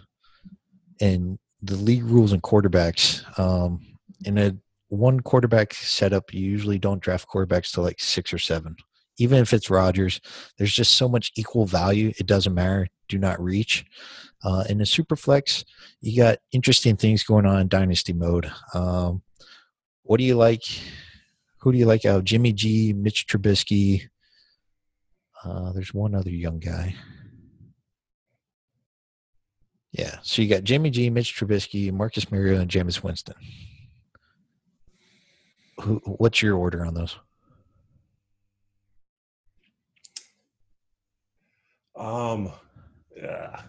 and 1.02 1.40
the 1.62 1.76
league 1.76 2.04
rules 2.04 2.32
and 2.32 2.42
quarterbacks. 2.42 3.24
Um, 3.40 3.86
in 4.26 4.38
a 4.38 4.56
one 4.90 5.20
quarterback 5.20 5.74
setup, 5.74 6.34
you 6.34 6.42
usually 6.42 6.80
don't 6.80 7.02
draft 7.02 7.28
quarterbacks 7.28 7.72
to 7.74 7.82
like 7.82 8.00
six 8.00 8.34
or 8.34 8.40
seven 8.40 8.76
even 9.20 9.40
if 9.40 9.54
it's 9.54 9.70
Rodgers, 9.70 10.20
there's 10.58 10.74
just 10.74 10.96
so 10.96 11.08
much 11.08 11.32
equal 11.36 11.66
value. 11.66 12.14
It 12.18 12.26
doesn't 12.26 12.54
matter. 12.54 12.88
Do 13.10 13.18
not 13.18 13.42
reach. 13.42 13.86
Uh, 14.44 14.64
in 14.70 14.78
the 14.78 14.86
super 14.86 15.18
flex, 15.18 15.66
you 16.00 16.18
got 16.18 16.40
interesting 16.54 16.96
things 16.96 17.24
going 17.24 17.46
on 17.46 17.60
in 17.60 17.68
dynasty 17.68 18.14
mode. 18.14 18.50
Um, 18.74 19.22
what 20.04 20.18
do 20.18 20.24
you 20.24 20.36
like? 20.36 20.64
Who 21.60 21.74
do 21.74 21.78
you 21.78 21.86
like 21.86 22.06
out? 22.06 22.24
Jimmy 22.24 22.54
G, 22.54 22.94
Mitch 22.94 23.28
Trubisky. 23.28 24.04
Uh, 25.44 25.74
there's 25.74 25.94
one 25.94 26.16
other 26.16 26.30
young 26.30 26.60
guy. 26.60 26.96
Yeah. 29.92 30.18
So 30.22 30.42
you 30.42 30.48
got 30.48 30.64
Jimmy 30.64 30.90
G, 30.90 31.10
Mitch 31.10 31.36
Trubisky, 31.36 31.92
Marcus 31.92 32.32
Mariota, 32.32 32.62
and 32.62 32.72
Jameis 32.72 33.04
Winston. 33.04 33.36
Who, 35.82 36.02
what's 36.06 36.42
your 36.42 36.58
order 36.58 36.86
on 36.86 36.94
those? 36.94 37.18
Um, 41.96 42.52
yeah, 43.16 43.62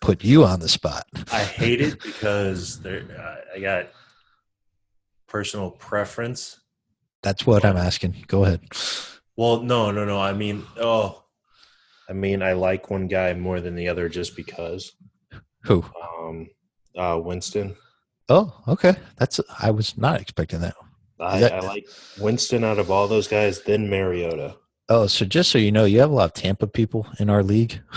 Put 0.00 0.22
you 0.22 0.44
on 0.44 0.60
the 0.60 0.68
spot. 0.68 1.04
I 1.32 1.42
hate 1.42 1.80
it 1.80 2.00
because 2.02 2.80
there. 2.80 3.02
Uh, 3.18 3.56
I 3.56 3.60
got 3.60 3.88
personal 5.26 5.72
preference. 5.72 6.60
That's 7.22 7.44
what 7.44 7.64
I'm 7.64 7.76
asking. 7.76 8.24
Go 8.28 8.44
ahead. 8.44 8.60
Well, 9.36 9.62
no, 9.62 9.90
no, 9.90 10.04
no. 10.04 10.20
I 10.20 10.32
mean, 10.32 10.64
oh, 10.80 11.24
I 12.08 12.12
mean, 12.12 12.40
I 12.40 12.52
like 12.52 12.88
one 12.88 13.08
guy 13.08 13.34
more 13.34 13.60
than 13.60 13.74
the 13.74 13.88
other 13.88 14.08
just 14.08 14.36
because. 14.36 14.92
Who? 15.66 15.84
Um, 16.18 16.48
uh, 16.96 17.20
Winston. 17.22 17.76
Oh, 18.28 18.52
okay. 18.66 18.96
That's 19.18 19.40
I 19.60 19.70
was 19.70 19.96
not 19.98 20.20
expecting 20.20 20.60
that. 20.60 20.74
I, 21.20 21.40
that- 21.40 21.52
I 21.52 21.60
like 21.60 21.86
Winston 22.18 22.64
out 22.64 22.78
of 22.78 22.90
all 22.90 23.06
those 23.08 23.28
guys, 23.28 23.62
then 23.62 23.88
Mariota. 23.88 24.56
Oh, 24.88 25.06
so 25.08 25.24
just 25.24 25.50
so 25.50 25.58
you 25.58 25.72
know, 25.72 25.84
you 25.84 25.98
have 26.00 26.10
a 26.10 26.14
lot 26.14 26.26
of 26.26 26.34
Tampa 26.34 26.66
people 26.68 27.06
in 27.18 27.28
our 27.30 27.42
league. 27.42 27.80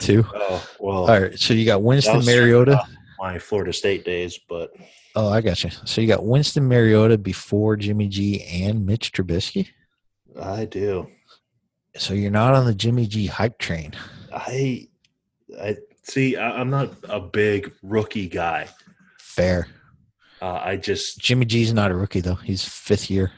Too. 0.00 0.24
Oh 0.34 0.66
well, 0.80 1.08
All 1.10 1.20
right. 1.20 1.38
So 1.38 1.54
you 1.54 1.64
got 1.64 1.82
Winston 1.82 2.24
Mariota. 2.24 2.82
my 3.20 3.38
Florida 3.38 3.72
State 3.72 4.04
days, 4.04 4.38
but 4.48 4.70
Oh, 5.14 5.28
I 5.28 5.40
got 5.42 5.62
you. 5.62 5.70
So 5.84 6.00
you 6.00 6.08
got 6.08 6.24
Winston 6.24 6.66
Mariota 6.66 7.18
before 7.18 7.76
Jimmy 7.76 8.08
G 8.08 8.42
and 8.42 8.84
Mitch 8.84 9.12
Trubisky. 9.12 9.68
I 10.40 10.64
do. 10.64 11.06
So 11.96 12.14
you're 12.14 12.30
not 12.32 12.54
on 12.54 12.64
the 12.64 12.74
Jimmy 12.74 13.06
G 13.06 13.26
hype 13.26 13.58
train. 13.58 13.92
I, 14.34 14.88
I 15.60 15.76
see. 16.02 16.36
I, 16.36 16.60
I'm 16.60 16.70
not 16.70 16.90
a 17.08 17.20
big 17.20 17.72
rookie 17.82 18.28
guy. 18.28 18.68
Fair. 19.18 19.68
Uh, 20.40 20.60
I 20.62 20.76
just, 20.76 21.20
Jimmy 21.20 21.44
G's 21.44 21.72
not 21.72 21.90
a 21.90 21.94
rookie 21.94 22.20
though. 22.20 22.34
He's 22.34 22.64
fifth 22.64 23.10
year. 23.10 23.32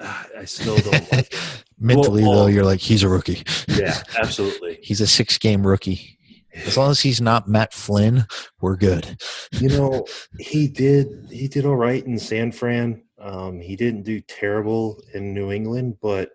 I 0.00 0.44
still 0.44 0.76
don't 0.78 1.12
like. 1.12 1.34
Mentally 1.78 2.22
Well, 2.22 2.32
though, 2.32 2.46
you're 2.46 2.64
like 2.64 2.80
he's 2.80 3.02
a 3.02 3.08
rookie. 3.08 3.42
Yeah, 3.68 4.02
absolutely. 4.18 4.78
He's 4.82 5.00
a 5.00 5.06
six 5.06 5.38
game 5.38 5.66
rookie. 5.66 6.18
As 6.54 6.76
long 6.76 6.90
as 6.90 7.00
he's 7.00 7.20
not 7.20 7.48
Matt 7.48 7.72
Flynn, 7.72 8.26
we're 8.60 8.76
good. 8.76 9.16
You 9.52 9.68
know, 9.68 10.06
he 10.38 10.68
did. 10.68 11.28
He 11.30 11.48
did 11.48 11.64
all 11.64 11.76
right 11.76 12.04
in 12.04 12.18
San 12.18 12.52
Fran. 12.52 13.02
Um, 13.18 13.60
he 13.60 13.74
didn't 13.74 14.02
do 14.02 14.20
terrible 14.20 15.02
in 15.14 15.32
New 15.32 15.50
England, 15.50 15.96
but 16.02 16.30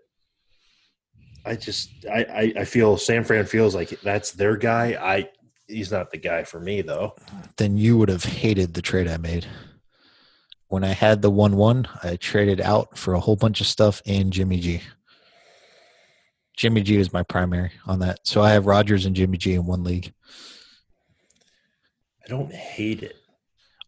I 1.47 1.55
just, 1.55 1.89
I, 2.11 2.19
I, 2.23 2.53
I 2.61 2.65
feel 2.65 2.97
San 2.97 3.23
Fran 3.23 3.45
feels 3.45 3.73
like 3.73 3.89
that's 4.01 4.31
their 4.31 4.57
guy. 4.57 4.97
I, 5.01 5.29
he's 5.67 5.91
not 5.91 6.11
the 6.11 6.17
guy 6.17 6.43
for 6.43 6.59
me 6.59 6.81
though. 6.81 7.15
Then 7.57 7.77
you 7.77 7.97
would 7.97 8.09
have 8.09 8.23
hated 8.23 8.73
the 8.73 8.81
trade 8.81 9.07
I 9.07 9.17
made. 9.17 9.45
When 10.69 10.83
I 10.83 10.89
had 10.89 11.21
the 11.21 11.31
one 11.31 11.55
one, 11.55 11.87
I 12.03 12.17
traded 12.17 12.59
out 12.59 12.97
for 12.97 13.13
a 13.13 13.19
whole 13.19 13.37
bunch 13.37 13.61
of 13.61 13.67
stuff 13.67 14.01
and 14.05 14.33
Jimmy 14.33 14.59
G. 14.59 14.81
Jimmy 16.57 16.81
G 16.81 16.97
is 16.97 17.13
my 17.13 17.23
primary 17.23 17.71
on 17.85 17.99
that. 17.99 18.19
So 18.23 18.41
I 18.41 18.49
have 18.51 18.65
Rodgers 18.65 19.05
and 19.05 19.15
Jimmy 19.15 19.37
G 19.37 19.53
in 19.53 19.65
one 19.65 19.83
league. 19.83 20.13
I 22.25 22.29
don't 22.29 22.51
hate 22.53 23.03
it. 23.03 23.15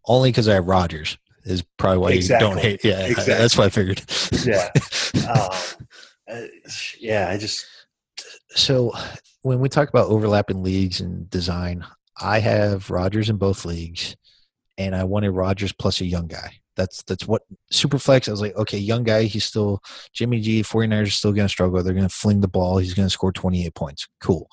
Only 0.06 0.30
because 0.30 0.48
I 0.48 0.54
have 0.54 0.68
Rodgers 0.68 1.18
is 1.44 1.64
probably 1.78 1.98
why 1.98 2.12
you 2.12 2.28
don't 2.28 2.60
hate. 2.60 2.84
Yeah, 2.84 3.00
Exactly. 3.06 3.34
that's 3.34 3.58
what 3.58 3.66
I 3.66 3.70
figured. 3.70 4.04
Yeah. 4.46 4.70
um, 5.30 5.86
uh, 6.30 6.42
yeah, 7.00 7.28
I 7.30 7.38
just 7.38 7.66
so 8.52 8.92
when 9.42 9.60
we 9.60 9.70
talk 9.70 9.90
about 9.90 10.10
overlapping 10.10 10.64
leagues 10.64 11.02
and 11.02 11.30
design, 11.30 11.86
I 12.20 12.40
have 12.40 12.90
Rodgers 12.90 13.30
in 13.30 13.38
both 13.38 13.66
leagues, 13.66 14.16
and 14.78 14.96
I 14.96 15.04
wanted 15.06 15.32
Rodgers 15.32 15.72
plus 15.72 16.02
a 16.02 16.06
young 16.06 16.28
guy. 16.28 16.60
That's 16.76 17.04
that's 17.04 17.28
what 17.28 17.42
Superflex. 17.72 18.28
I 18.28 18.32
was 18.32 18.42
like, 18.42 18.56
okay, 18.56 18.78
young 18.78 19.04
guy. 19.04 19.24
He's 19.24 19.46
still 19.46 19.82
Jimmy 20.14 20.40
G. 20.40 20.62
49ers 20.64 21.04
are 21.08 21.10
still 21.10 21.34
going 21.34 21.48
to 21.48 21.52
struggle. 21.52 21.82
They're 21.84 21.94
going 21.94 22.08
to 22.08 22.14
fling 22.14 22.42
the 22.42 22.48
ball. 22.48 22.78
He's 22.78 22.94
going 22.94 23.08
to 23.08 23.14
score 23.14 23.32
28 23.34 23.74
points. 23.76 24.08
Cool. 24.22 24.50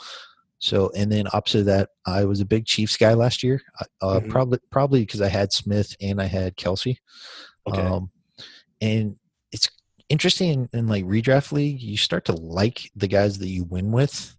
So 0.58 0.90
and 0.96 1.12
then 1.12 1.26
opposite 1.32 1.60
of 1.60 1.66
that, 1.66 1.90
I 2.06 2.24
was 2.24 2.40
a 2.40 2.44
big 2.46 2.64
Chiefs 2.66 2.96
guy 2.96 3.14
last 3.14 3.42
year. 3.42 3.60
Uh, 4.00 4.20
Mhm. 4.20 4.30
Probably 4.30 4.58
probably 4.70 5.00
because 5.00 5.20
I 5.20 5.28
had 5.28 5.52
Smith 5.52 5.94
and 6.00 6.20
I 6.20 6.26
had 6.26 6.56
Kelce. 6.56 6.96
okay. 7.68 7.80
Um, 7.82 8.10
and 8.80 9.16
interesting 10.08 10.68
in, 10.72 10.80
in 10.80 10.88
like 10.88 11.04
redraft 11.04 11.52
league, 11.52 11.80
you 11.80 11.96
start 11.96 12.24
to 12.26 12.32
like 12.32 12.90
the 12.94 13.08
guys 13.08 13.38
that 13.38 13.48
you 13.48 13.64
win 13.64 13.92
with, 13.92 14.36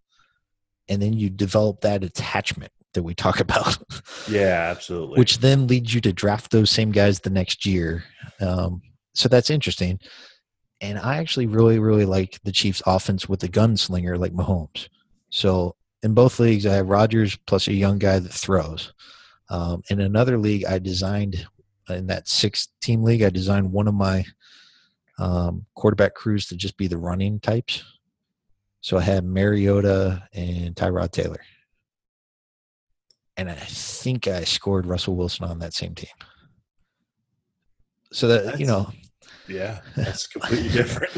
and 0.88 1.02
then 1.02 1.14
you 1.14 1.30
develop 1.30 1.82
that 1.82 2.04
attachment 2.04 2.72
that 2.94 3.04
we 3.04 3.14
talk 3.14 3.40
about, 3.42 3.78
yeah, 4.30 4.72
absolutely. 4.72 5.20
which 5.20 5.40
then 5.40 5.68
leads 5.68 5.94
you 5.94 6.02
to 6.02 6.14
draft 6.14 6.52
those 6.52 6.72
same 6.72 6.92
guys 6.92 7.20
the 7.20 7.30
next 7.30 7.66
year. 7.66 8.04
Um, 8.40 8.82
so 9.14 9.28
that's 9.30 9.50
interesting. 9.50 10.00
And 10.80 11.00
I 11.00 11.18
actually 11.18 11.48
really, 11.48 11.80
really 11.80 12.06
like 12.06 12.40
the 12.44 12.52
Chiefs' 12.52 12.84
offense 12.86 13.28
with 13.28 13.40
the 13.40 13.50
gunslinger 13.50 14.20
like 14.20 14.34
Mahomes. 14.34 14.90
So 15.30 15.76
in 16.04 16.14
both 16.14 16.40
leagues, 16.40 16.66
I 16.66 16.76
have 16.76 16.90
Rodgers 16.90 17.36
plus 17.48 17.68
a 17.68 17.74
young 17.74 17.98
guy 17.98 18.20
that 18.20 18.32
throws. 18.32 18.94
Um, 19.50 19.82
in 19.90 20.00
another 20.02 20.38
league, 20.38 20.66
I 20.66 20.78
designed 20.78 21.48
in 21.90 22.08
that 22.08 22.28
six 22.28 22.68
team 22.82 23.04
league, 23.04 23.24
I 23.24 23.30
designed 23.30 23.72
one 23.72 23.88
of 23.88 23.94
my 23.94 24.26
um, 25.18 25.66
quarterback 25.76 26.14
crews 26.14 26.48
to 26.48 26.56
just 26.56 26.78
be 26.78 26.88
the 26.88 26.98
running 26.98 27.40
types. 27.40 27.84
So 28.82 28.98
I 28.98 29.02
had 29.02 29.26
Mariota 29.26 30.24
and 30.34 30.76
Tyrod 30.76 31.12
Taylor. 31.12 31.42
And 33.36 33.50
I 33.50 33.56
think 33.56 34.28
I 34.28 34.44
scored 34.44 34.86
Russell 34.86 35.16
Wilson 35.16 35.46
on 35.46 35.60
that 35.60 35.74
same 35.74 35.94
team. 35.94 36.10
So 38.12 38.28
that, 38.28 38.60
you 38.60 38.66
know, 38.66 38.92
yeah, 39.48 39.80
that's 39.96 40.28
completely 40.28 40.70
different. 40.70 41.14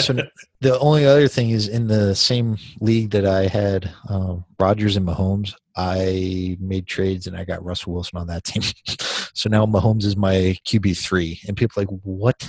so 0.00 0.14
the 0.60 0.78
only 0.78 1.06
other 1.06 1.28
thing 1.28 1.50
is 1.50 1.68
in 1.68 1.86
the 1.86 2.14
same 2.14 2.56
league 2.80 3.10
that 3.10 3.26
I 3.26 3.46
had 3.46 3.90
um, 4.08 4.44
Rodgers 4.58 4.96
and 4.96 5.06
Mahomes, 5.06 5.54
I 5.76 6.56
made 6.60 6.86
trades 6.86 7.26
and 7.26 7.36
I 7.36 7.44
got 7.44 7.64
Russell 7.64 7.94
Wilson 7.94 8.18
on 8.18 8.26
that 8.28 8.44
team. 8.44 8.62
so 9.34 9.48
now 9.48 9.66
Mahomes 9.66 10.04
is 10.04 10.16
my 10.16 10.56
QB 10.66 10.98
three, 10.98 11.40
and 11.46 11.56
people 11.56 11.80
are 11.80 11.86
like 11.86 12.00
what? 12.02 12.48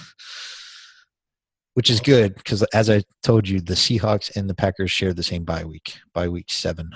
Which 1.76 1.90
is 1.90 2.00
good 2.00 2.36
because, 2.36 2.62
as 2.74 2.90
I 2.90 3.04
told 3.24 3.48
you, 3.48 3.60
the 3.60 3.74
Seahawks 3.74 4.36
and 4.36 4.48
the 4.50 4.54
Packers 4.54 4.92
share 4.92 5.14
the 5.14 5.24
same 5.24 5.44
bye 5.44 5.64
week, 5.64 5.98
bye 6.14 6.30
week 6.30 6.46
seven. 6.50 6.92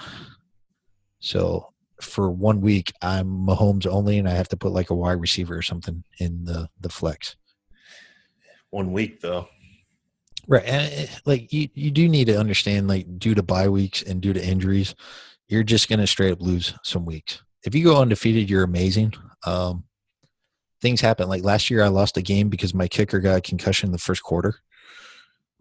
So 1.19 1.73
for 1.99 2.29
one 2.29 2.61
week, 2.61 2.93
I'm 3.01 3.27
Mahomes 3.27 3.87
only, 3.87 4.19
and 4.19 4.29
I 4.29 4.33
have 4.33 4.49
to 4.49 4.57
put 4.57 4.73
like 4.73 4.91
a 4.91 4.95
wide 4.95 5.19
receiver 5.19 5.57
or 5.57 5.63
something 5.63 6.03
in 6.19 6.45
the 6.45 6.69
the 6.79 6.89
flex. 6.89 7.35
One 8.69 8.91
week 8.91 9.21
though. 9.21 9.47
Right. 10.47 10.63
And 10.65 10.93
eh, 10.93 11.07
like 11.25 11.51
you, 11.51 11.69
you 11.73 11.91
do 11.91 12.07
need 12.07 12.25
to 12.25 12.39
understand, 12.39 12.87
like, 12.87 13.19
due 13.19 13.35
to 13.35 13.43
bye 13.43 13.67
weeks 13.67 14.01
and 14.01 14.21
due 14.21 14.33
to 14.33 14.45
injuries, 14.45 14.95
you're 15.47 15.63
just 15.63 15.89
going 15.89 15.99
to 15.99 16.07
straight 16.07 16.31
up 16.31 16.41
lose 16.41 16.73
some 16.83 17.05
weeks. 17.05 17.41
If 17.65 17.75
you 17.75 17.83
go 17.83 18.01
undefeated, 18.01 18.49
you're 18.49 18.63
amazing. 18.63 19.13
Um, 19.45 19.83
things 20.81 21.01
happen. 21.01 21.27
Like 21.27 21.43
last 21.43 21.69
year, 21.69 21.83
I 21.83 21.87
lost 21.87 22.17
a 22.17 22.21
game 22.21 22.49
because 22.49 22.73
my 22.73 22.87
kicker 22.87 23.19
got 23.19 23.37
a 23.37 23.41
concussion 23.41 23.87
in 23.87 23.91
the 23.91 23.97
first 23.97 24.23
quarter. 24.23 24.55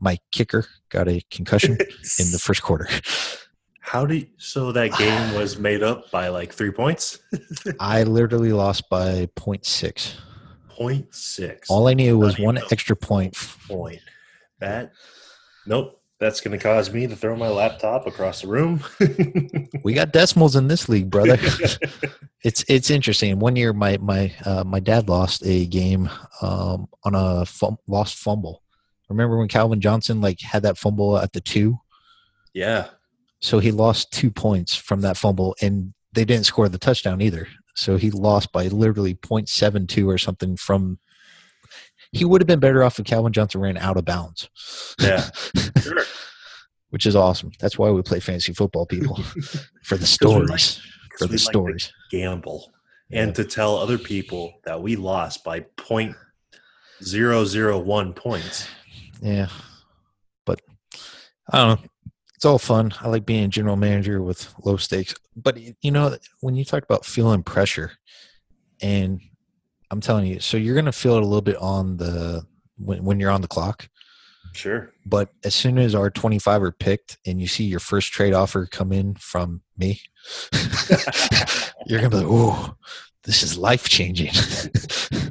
My 0.00 0.18
kicker 0.32 0.66
got 0.90 1.08
a 1.08 1.22
concussion 1.30 1.72
in 2.18 2.32
the 2.32 2.40
first 2.42 2.62
quarter. 2.62 2.88
How 3.80 4.04
do 4.04 4.16
you, 4.16 4.26
so 4.36 4.72
that 4.72 4.96
game 4.98 5.34
was 5.38 5.58
made 5.58 5.82
up 5.82 6.10
by 6.10 6.28
like 6.28 6.52
three 6.52 6.72
points? 6.72 7.18
I 7.80 8.02
literally 8.02 8.52
lost 8.52 8.88
by 8.90 9.26
0.6. 9.36 10.14
Point 10.70 11.14
six. 11.14 11.70
All 11.70 11.88
I 11.88 11.94
knew 11.94 12.18
was 12.18 12.38
one 12.38 12.58
extra 12.70 12.94
point. 12.94 13.34
point. 13.66 14.00
That 14.60 14.92
nope. 15.66 16.02
That's 16.18 16.40
gonna 16.40 16.58
cause 16.58 16.90
me 16.90 17.06
to 17.06 17.14
throw 17.14 17.36
my 17.36 17.48
laptop 17.48 18.06
across 18.06 18.40
the 18.40 18.48
room. 18.48 18.82
We 19.84 19.92
got 19.92 20.12
decimals 20.12 20.56
in 20.56 20.66
this 20.66 20.88
league, 20.88 21.10
brother. 21.10 21.38
it's 22.42 22.64
it's 22.68 22.90
interesting. 22.90 23.38
One 23.38 23.54
year, 23.54 23.72
my 23.72 23.98
my 23.98 24.34
uh, 24.44 24.64
my 24.64 24.80
dad 24.80 25.08
lost 25.08 25.44
a 25.44 25.66
game 25.66 26.08
um, 26.40 26.88
on 27.04 27.14
a 27.14 27.44
fum- 27.44 27.78
lost 27.86 28.16
fumble. 28.16 28.62
Remember 29.08 29.38
when 29.38 29.48
Calvin 29.48 29.80
Johnson 29.80 30.20
like 30.20 30.40
had 30.40 30.62
that 30.62 30.78
fumble 30.78 31.16
at 31.18 31.32
the 31.32 31.40
two? 31.40 31.78
yeah. 32.54 32.88
So 33.40 33.58
he 33.58 33.70
lost 33.70 34.12
two 34.12 34.30
points 34.30 34.74
from 34.74 35.02
that 35.02 35.16
fumble, 35.18 35.54
and 35.60 35.92
they 36.14 36.24
didn't 36.24 36.46
score 36.46 36.68
the 36.70 36.78
touchdown 36.78 37.20
either. 37.20 37.46
So 37.74 37.96
he 37.98 38.10
lost 38.10 38.50
by 38.50 38.68
literally 38.68 39.14
0.72 39.14 40.06
or 40.06 40.16
something 40.16 40.56
from. 40.56 40.98
He 42.12 42.24
would 42.24 42.40
have 42.40 42.46
been 42.48 42.60
better 42.60 42.82
off 42.82 42.98
if 42.98 43.04
Calvin 43.04 43.34
Johnson 43.34 43.60
ran 43.60 43.76
out 43.76 43.98
of 43.98 44.04
bounds. 44.06 44.48
Yeah. 45.00 45.28
Sure. 45.82 46.02
Which 46.90 47.04
is 47.04 47.14
awesome. 47.14 47.50
That's 47.60 47.76
why 47.78 47.90
we 47.90 48.00
play 48.02 48.20
fantasy 48.20 48.52
football, 48.54 48.86
people, 48.86 49.16
for 49.84 49.96
the 49.96 50.18
we 50.22 50.28
like- 50.48 50.58
stories. 50.58 50.80
For 51.18 51.26
the 51.26 51.32
like 51.34 51.40
stories. 51.40 51.92
gamble 52.10 52.72
and 53.12 53.34
to 53.34 53.44
tell 53.44 53.76
other 53.76 53.98
people 53.98 54.54
that 54.64 54.82
we 54.82 54.96
lost 54.96 55.44
by 55.44 55.60
point 55.60 56.16
zero 57.04 57.44
zero 57.44 57.78
one 57.78 58.12
points. 58.14 58.66
Yeah. 59.20 59.48
But 60.44 60.60
I 61.52 61.58
don't 61.58 61.80
know. 61.80 61.88
it's 62.34 62.44
all 62.44 62.58
fun. 62.58 62.92
I 63.00 63.08
like 63.08 63.26
being 63.26 63.44
a 63.44 63.48
general 63.48 63.76
manager 63.76 64.22
with 64.22 64.52
low 64.64 64.76
stakes. 64.76 65.14
But 65.36 65.58
you 65.82 65.90
know, 65.90 66.16
when 66.40 66.54
you 66.54 66.64
talk 66.64 66.82
about 66.82 67.04
feeling 67.04 67.42
pressure, 67.42 67.92
and 68.82 69.20
I'm 69.90 70.00
telling 70.00 70.26
you, 70.26 70.40
so 70.40 70.56
you're 70.56 70.74
going 70.74 70.86
to 70.86 70.92
feel 70.92 71.16
it 71.16 71.22
a 71.22 71.26
little 71.26 71.42
bit 71.42 71.56
on 71.56 71.96
the 71.96 72.46
when, 72.78 73.04
when 73.04 73.20
you're 73.20 73.30
on 73.30 73.42
the 73.42 73.48
clock. 73.48 73.88
Sure. 74.52 74.90
But 75.04 75.30
as 75.44 75.54
soon 75.54 75.78
as 75.78 75.94
our 75.94 76.10
25 76.10 76.62
are 76.62 76.72
picked 76.72 77.18
and 77.26 77.40
you 77.40 77.46
see 77.46 77.64
your 77.64 77.80
first 77.80 78.12
trade 78.12 78.32
offer 78.32 78.66
come 78.66 78.92
in 78.92 79.14
from 79.16 79.62
me, 79.76 80.00
you're 81.86 82.00
going 82.00 82.10
to 82.10 82.16
be 82.16 82.22
like, 82.22 82.26
oh, 82.28 82.74
this 83.24 83.42
is 83.42 83.58
life 83.58 83.88
changing. 83.88 84.32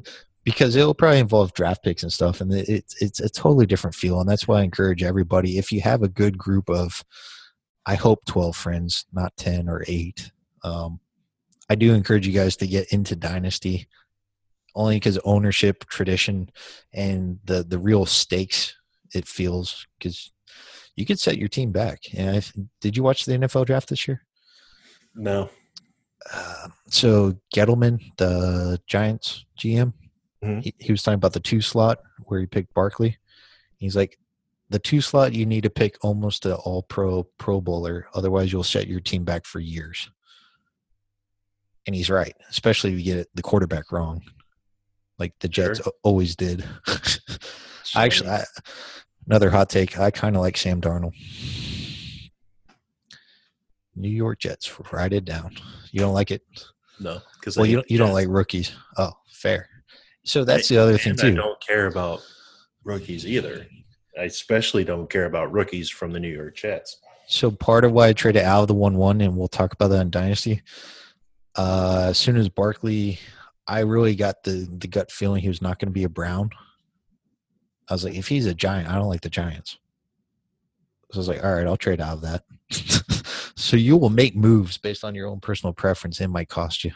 because 0.45 0.75
it'll 0.75 0.93
probably 0.93 1.19
involve 1.19 1.53
draft 1.53 1.83
picks 1.83 2.03
and 2.03 2.13
stuff. 2.13 2.39
And 2.39 2.53
it's, 2.53 3.01
it's 3.01 3.19
a 3.19 3.27
totally 3.27 3.65
different 3.65 3.95
feel. 3.95 4.21
And 4.21 4.29
that's 4.29 4.47
why 4.47 4.61
I 4.61 4.63
encourage 4.63 5.03
everybody 5.03 5.57
if 5.57 5.71
you 5.71 5.81
have 5.81 6.03
a 6.03 6.07
good 6.07 6.37
group 6.37 6.69
of, 6.69 7.03
I 7.85 7.95
hope 7.95 8.23
12 8.25 8.55
friends, 8.55 9.05
not 9.11 9.35
10 9.35 9.67
or 9.67 9.83
8. 9.87 10.31
Um, 10.63 10.99
I 11.69 11.75
do 11.75 11.93
encourage 11.93 12.27
you 12.27 12.33
guys 12.33 12.55
to 12.57 12.67
get 12.67 12.93
into 12.93 13.15
Dynasty 13.15 13.87
only 14.75 14.97
because 14.97 15.17
ownership, 15.25 15.85
tradition, 15.85 16.49
and 16.93 17.39
the 17.45 17.63
the 17.63 17.79
real 17.79 18.05
stakes 18.05 18.75
it 19.13 19.27
feels 19.27 19.87
because 19.97 20.31
you 20.95 21.05
could 21.05 21.19
set 21.19 21.37
your 21.37 21.47
team 21.47 21.71
back. 21.71 21.99
And 22.15 22.37
I, 22.37 22.41
did 22.81 22.97
you 22.97 23.03
watch 23.03 23.25
the 23.25 23.33
NFL 23.33 23.65
draft 23.65 23.89
this 23.89 24.07
year? 24.07 24.25
No. 25.15 25.49
Uh, 26.31 26.67
so 26.87 27.37
Gettleman, 27.55 28.01
the 28.17 28.79
Giants 28.87 29.45
GM, 29.59 29.93
mm-hmm. 30.45 30.59
he, 30.59 30.73
he 30.79 30.91
was 30.91 31.03
talking 31.03 31.15
about 31.15 31.33
the 31.33 31.39
two 31.39 31.61
slot 31.61 31.99
where 32.25 32.39
he 32.39 32.45
picked 32.45 32.73
Barkley. 32.73 33.17
He's 33.77 33.95
like, 33.95 34.17
the 34.69 34.79
two 34.79 35.01
slot 35.01 35.33
you 35.33 35.45
need 35.45 35.63
to 35.63 35.69
pick 35.69 35.97
almost 36.01 36.45
an 36.45 36.53
all 36.53 36.83
pro 36.83 37.23
pro 37.37 37.61
bowler, 37.61 38.07
otherwise 38.13 38.51
you'll 38.51 38.63
set 38.63 38.87
your 38.87 38.99
team 38.99 39.23
back 39.23 39.45
for 39.45 39.59
years. 39.59 40.09
And 41.85 41.95
he's 41.95 42.09
right, 42.09 42.33
especially 42.49 42.93
if 42.93 42.99
you 42.99 43.13
get 43.13 43.27
the 43.35 43.43
quarterback 43.43 43.91
wrong, 43.91 44.23
like 45.19 45.33
the 45.39 45.47
Jets 45.47 45.81
sure. 45.83 45.93
always 46.03 46.35
did. 46.35 46.65
I 47.95 48.05
actually, 48.05 48.29
I, 48.31 48.43
another 49.27 49.51
hot 49.51 49.69
take. 49.69 49.99
I 49.99 50.09
kind 50.09 50.35
of 50.35 50.41
like 50.41 50.57
Sam 50.57 50.81
Darnold. 50.81 51.13
New 53.95 54.09
York 54.09 54.39
Jets. 54.39 54.73
Write 54.91 55.13
it 55.13 55.25
down. 55.25 55.55
You 55.91 55.99
don't 55.99 56.13
like 56.13 56.31
it? 56.31 56.41
No, 56.99 57.19
because 57.39 57.55
well, 57.55 57.65
you 57.65 57.77
don't, 57.77 57.91
you 57.91 57.97
don't 57.97 58.13
like 58.13 58.27
rookies. 58.29 58.71
Oh, 58.97 59.13
fair. 59.31 59.69
So 60.25 60.43
that's 60.43 60.69
I, 60.71 60.75
the 60.75 60.81
other 60.81 60.97
thing 60.97 61.15
too. 61.15 61.27
I 61.27 61.31
don't 61.31 61.61
care 61.61 61.87
about 61.87 62.21
rookies 62.83 63.25
either. 63.25 63.67
I 64.19 64.23
especially 64.23 64.83
don't 64.83 65.09
care 65.09 65.25
about 65.25 65.51
rookies 65.51 65.89
from 65.89 66.11
the 66.11 66.19
New 66.19 66.33
York 66.33 66.55
Jets. 66.55 66.97
So 67.27 67.51
part 67.51 67.85
of 67.85 67.91
why 67.91 68.09
I 68.09 68.13
traded 68.13 68.43
out 68.43 68.63
of 68.63 68.67
the 68.67 68.73
one 68.73 68.97
one, 68.97 69.21
and 69.21 69.37
we'll 69.37 69.47
talk 69.47 69.73
about 69.73 69.89
that 69.89 70.01
in 70.01 70.09
Dynasty. 70.09 70.61
Uh, 71.55 72.07
as 72.09 72.17
soon 72.17 72.37
as 72.37 72.49
Barkley, 72.49 73.19
I 73.67 73.79
really 73.79 74.15
got 74.15 74.43
the 74.43 74.67
the 74.69 74.87
gut 74.87 75.11
feeling 75.11 75.41
he 75.41 75.47
was 75.47 75.61
not 75.61 75.79
going 75.79 75.87
to 75.87 75.93
be 75.93 76.03
a 76.03 76.09
Brown. 76.09 76.49
I 77.87 77.93
was 77.93 78.03
like, 78.03 78.15
if 78.15 78.27
he's 78.27 78.47
a 78.47 78.53
giant, 78.53 78.89
I 78.89 78.95
don't 78.95 79.09
like 79.09 79.21
the 79.21 79.29
Giants. 79.29 79.77
So 81.11 81.17
I 81.17 81.19
was 81.19 81.27
like, 81.27 81.43
all 81.43 81.53
right, 81.53 81.67
I'll 81.67 81.77
trade 81.77 82.01
out 82.01 82.13
of 82.13 82.21
that. 82.21 82.43
so 83.55 83.77
you 83.77 83.95
will 83.95 84.09
make 84.09 84.35
moves 84.35 84.77
based 84.77 85.03
on 85.03 85.13
your 85.13 85.27
own 85.27 85.39
personal 85.39 85.71
preference. 85.71 86.19
It 86.19 86.29
might 86.29 86.49
cost 86.49 86.83
you. 86.83 86.91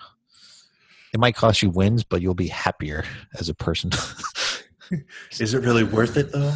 It 1.13 1.19
might 1.19 1.35
cost 1.35 1.61
you 1.61 1.69
wins, 1.69 2.03
but 2.03 2.21
you'll 2.21 2.35
be 2.35 2.47
happier 2.47 3.03
as 3.39 3.49
a 3.49 3.55
person. 3.55 3.91
Is 5.39 5.53
it 5.53 5.63
really 5.63 5.83
worth 5.83 6.17
it 6.17 6.31
though? 6.31 6.53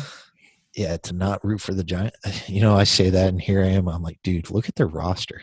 Yeah, 0.75 0.97
to 0.97 1.13
not 1.13 1.43
root 1.43 1.61
for 1.61 1.73
the 1.73 1.83
Giant. 1.83 2.15
You 2.47 2.61
know, 2.61 2.75
I 2.75 2.83
say 2.83 3.09
that, 3.11 3.29
and 3.29 3.41
here 3.41 3.63
I 3.63 3.67
am. 3.67 3.87
I'm 3.87 4.01
like, 4.01 4.19
dude, 4.23 4.49
look 4.49 4.67
at 4.67 4.75
their 4.75 4.87
roster. 4.87 5.41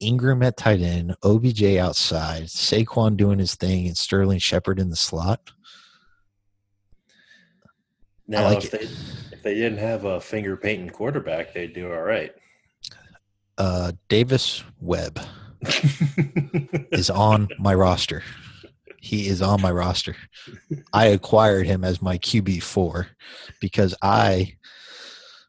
Ingram 0.00 0.42
at 0.42 0.56
tight 0.56 0.80
end, 0.80 1.16
OBJ 1.22 1.76
outside, 1.76 2.44
Saquon 2.44 3.16
doing 3.16 3.38
his 3.38 3.54
thing, 3.54 3.86
and 3.86 3.96
Sterling 3.96 4.38
Shepard 4.38 4.78
in 4.78 4.90
the 4.90 4.96
slot. 4.96 5.50
Now, 8.26 8.44
like 8.44 8.64
if 8.64 8.70
they 8.70 8.78
if 9.36 9.42
they 9.42 9.54
didn't 9.54 9.78
have 9.78 10.04
a 10.04 10.20
finger 10.20 10.56
painting 10.56 10.90
quarterback, 10.90 11.52
they'd 11.52 11.74
do 11.74 11.92
all 11.92 12.02
right. 12.02 12.32
Uh, 13.58 13.92
Davis 14.08 14.64
Webb 14.80 15.20
is 16.92 17.10
on 17.10 17.48
my 17.58 17.74
roster. 17.74 18.22
He 19.00 19.28
is 19.28 19.42
on 19.42 19.60
my 19.60 19.70
roster. 19.70 20.16
I 20.92 21.06
acquired 21.06 21.66
him 21.66 21.84
as 21.84 22.00
my 22.00 22.18
QB 22.18 22.62
four 22.62 23.08
because 23.60 23.94
I 24.02 24.56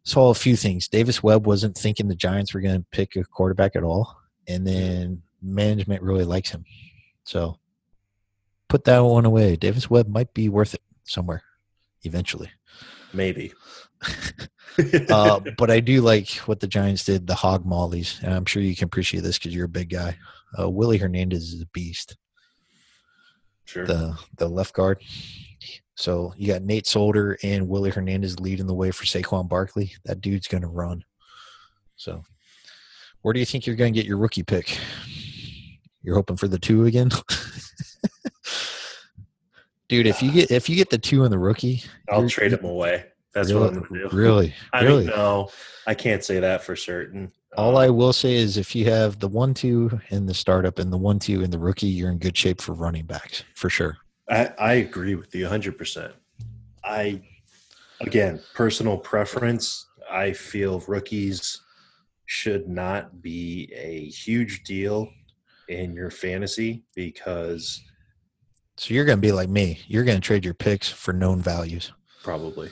saw 0.03 0.29
a 0.29 0.35
few 0.35 0.55
things. 0.55 0.87
Davis 0.87 1.23
Webb 1.23 1.47
wasn't 1.47 1.77
thinking 1.77 2.07
the 2.07 2.15
Giants 2.15 2.53
were 2.53 2.61
going 2.61 2.79
to 2.79 2.85
pick 2.91 3.15
a 3.15 3.23
quarterback 3.23 3.75
at 3.75 3.83
all, 3.83 4.17
and 4.47 4.65
then 4.67 5.21
management 5.41 6.01
really 6.01 6.25
likes 6.25 6.51
him. 6.51 6.65
So 7.23 7.59
put 8.67 8.83
that 8.85 8.99
one 8.99 9.25
away. 9.25 9.55
Davis 9.55 9.89
Webb 9.89 10.07
might 10.07 10.33
be 10.33 10.49
worth 10.49 10.73
it 10.73 10.81
somewhere 11.05 11.43
eventually. 12.03 12.51
Maybe. 13.15 13.53
uh, 15.09 15.39
but 15.57 15.71
I 15.71 15.79
do 15.79 16.01
like 16.01 16.29
what 16.45 16.59
the 16.59 16.67
Giants 16.67 17.05
did, 17.05 17.27
the 17.27 17.35
hog 17.35 17.65
mollies. 17.65 18.19
And 18.21 18.33
I'm 18.33 18.45
sure 18.45 18.61
you 18.61 18.75
can 18.75 18.85
appreciate 18.85 19.21
this 19.21 19.37
because 19.37 19.55
you're 19.55 19.65
a 19.65 19.69
big 19.69 19.89
guy. 19.89 20.17
Uh, 20.57 20.69
Willie 20.69 20.97
Hernandez 20.97 21.53
is 21.53 21.61
a 21.61 21.67
beast. 21.67 22.17
Sure. 23.65 23.85
The 23.85 24.17
the 24.37 24.47
left 24.47 24.73
guard. 24.73 25.01
So 25.95 26.33
you 26.37 26.51
got 26.51 26.61
Nate 26.61 26.87
Solder 26.87 27.37
and 27.41 27.69
Willie 27.69 27.89
Hernandez 27.89 28.39
leading 28.39 28.67
the 28.67 28.73
way 28.73 28.91
for 28.91 29.05
Saquon 29.05 29.47
Barkley. 29.47 29.93
That 30.03 30.21
dude's 30.21 30.47
going 30.47 30.61
to 30.61 30.67
run. 30.67 31.03
So, 31.95 32.23
where 33.21 33.33
do 33.33 33.39
you 33.39 33.45
think 33.45 33.65
you're 33.65 33.77
going 33.77 33.93
to 33.93 33.99
get 33.99 34.07
your 34.07 34.17
rookie 34.17 34.43
pick? 34.43 34.77
You're 36.03 36.15
hoping 36.15 36.35
for 36.35 36.49
the 36.49 36.59
two 36.59 36.85
again? 36.85 37.09
Dude, 39.87 40.07
if 40.07 40.21
you 40.21 40.31
get 40.31 40.51
if 40.51 40.69
you 40.69 40.75
get 40.75 40.89
the 40.89 40.97
two 40.97 41.23
in 41.25 41.31
the 41.31 41.37
rookie, 41.37 41.83
I'll 42.09 42.27
trade 42.27 42.53
him 42.53 42.65
away. 42.65 43.05
That's 43.33 43.51
really, 43.51 43.61
what 43.61 43.73
I'm 43.73 43.83
gonna 43.83 44.09
do. 44.09 44.15
Really, 44.15 44.53
I 44.73 44.83
really? 44.83 45.05
no, 45.05 45.49
I 45.85 45.93
can't 45.93 46.23
say 46.23 46.39
that 46.39 46.63
for 46.63 46.75
certain. 46.75 47.31
All 47.57 47.77
um, 47.77 47.83
I 47.83 47.89
will 47.89 48.13
say 48.13 48.35
is, 48.35 48.57
if 48.57 48.75
you 48.75 48.89
have 48.89 49.19
the 49.19 49.27
one 49.27 49.53
two 49.53 49.99
in 50.09 50.25
the 50.25 50.33
startup 50.33 50.79
and 50.79 50.91
the 50.91 50.97
one 50.97 51.19
two 51.19 51.41
in 51.41 51.51
the 51.51 51.59
rookie, 51.59 51.87
you're 51.87 52.09
in 52.09 52.17
good 52.17 52.35
shape 52.35 52.61
for 52.61 52.73
running 52.73 53.05
backs 53.05 53.43
for 53.53 53.69
sure. 53.69 53.97
I, 54.29 54.51
I 54.57 54.73
agree 54.73 55.15
with 55.15 55.35
you 55.35 55.43
100. 55.43 55.77
percent 55.77 56.13
I 56.83 57.21
again, 58.01 58.41
personal 58.53 58.97
preference. 58.97 59.87
I 60.09 60.33
feel 60.33 60.83
rookies 60.87 61.61
should 62.25 62.67
not 62.67 63.21
be 63.21 63.71
a 63.75 64.05
huge 64.05 64.63
deal 64.63 65.09
in 65.67 65.93
your 65.93 66.09
fantasy 66.09 66.83
because 66.95 67.83
so 68.77 68.93
you're 68.93 69.05
going 69.05 69.17
to 69.17 69.21
be 69.21 69.31
like 69.31 69.49
me. 69.49 69.79
You're 69.87 70.03
going 70.03 70.19
to 70.19 70.25
trade 70.25 70.45
your 70.45 70.53
picks 70.53 70.89
for 70.89 71.13
known 71.13 71.41
values. 71.41 71.91
Probably. 72.23 72.71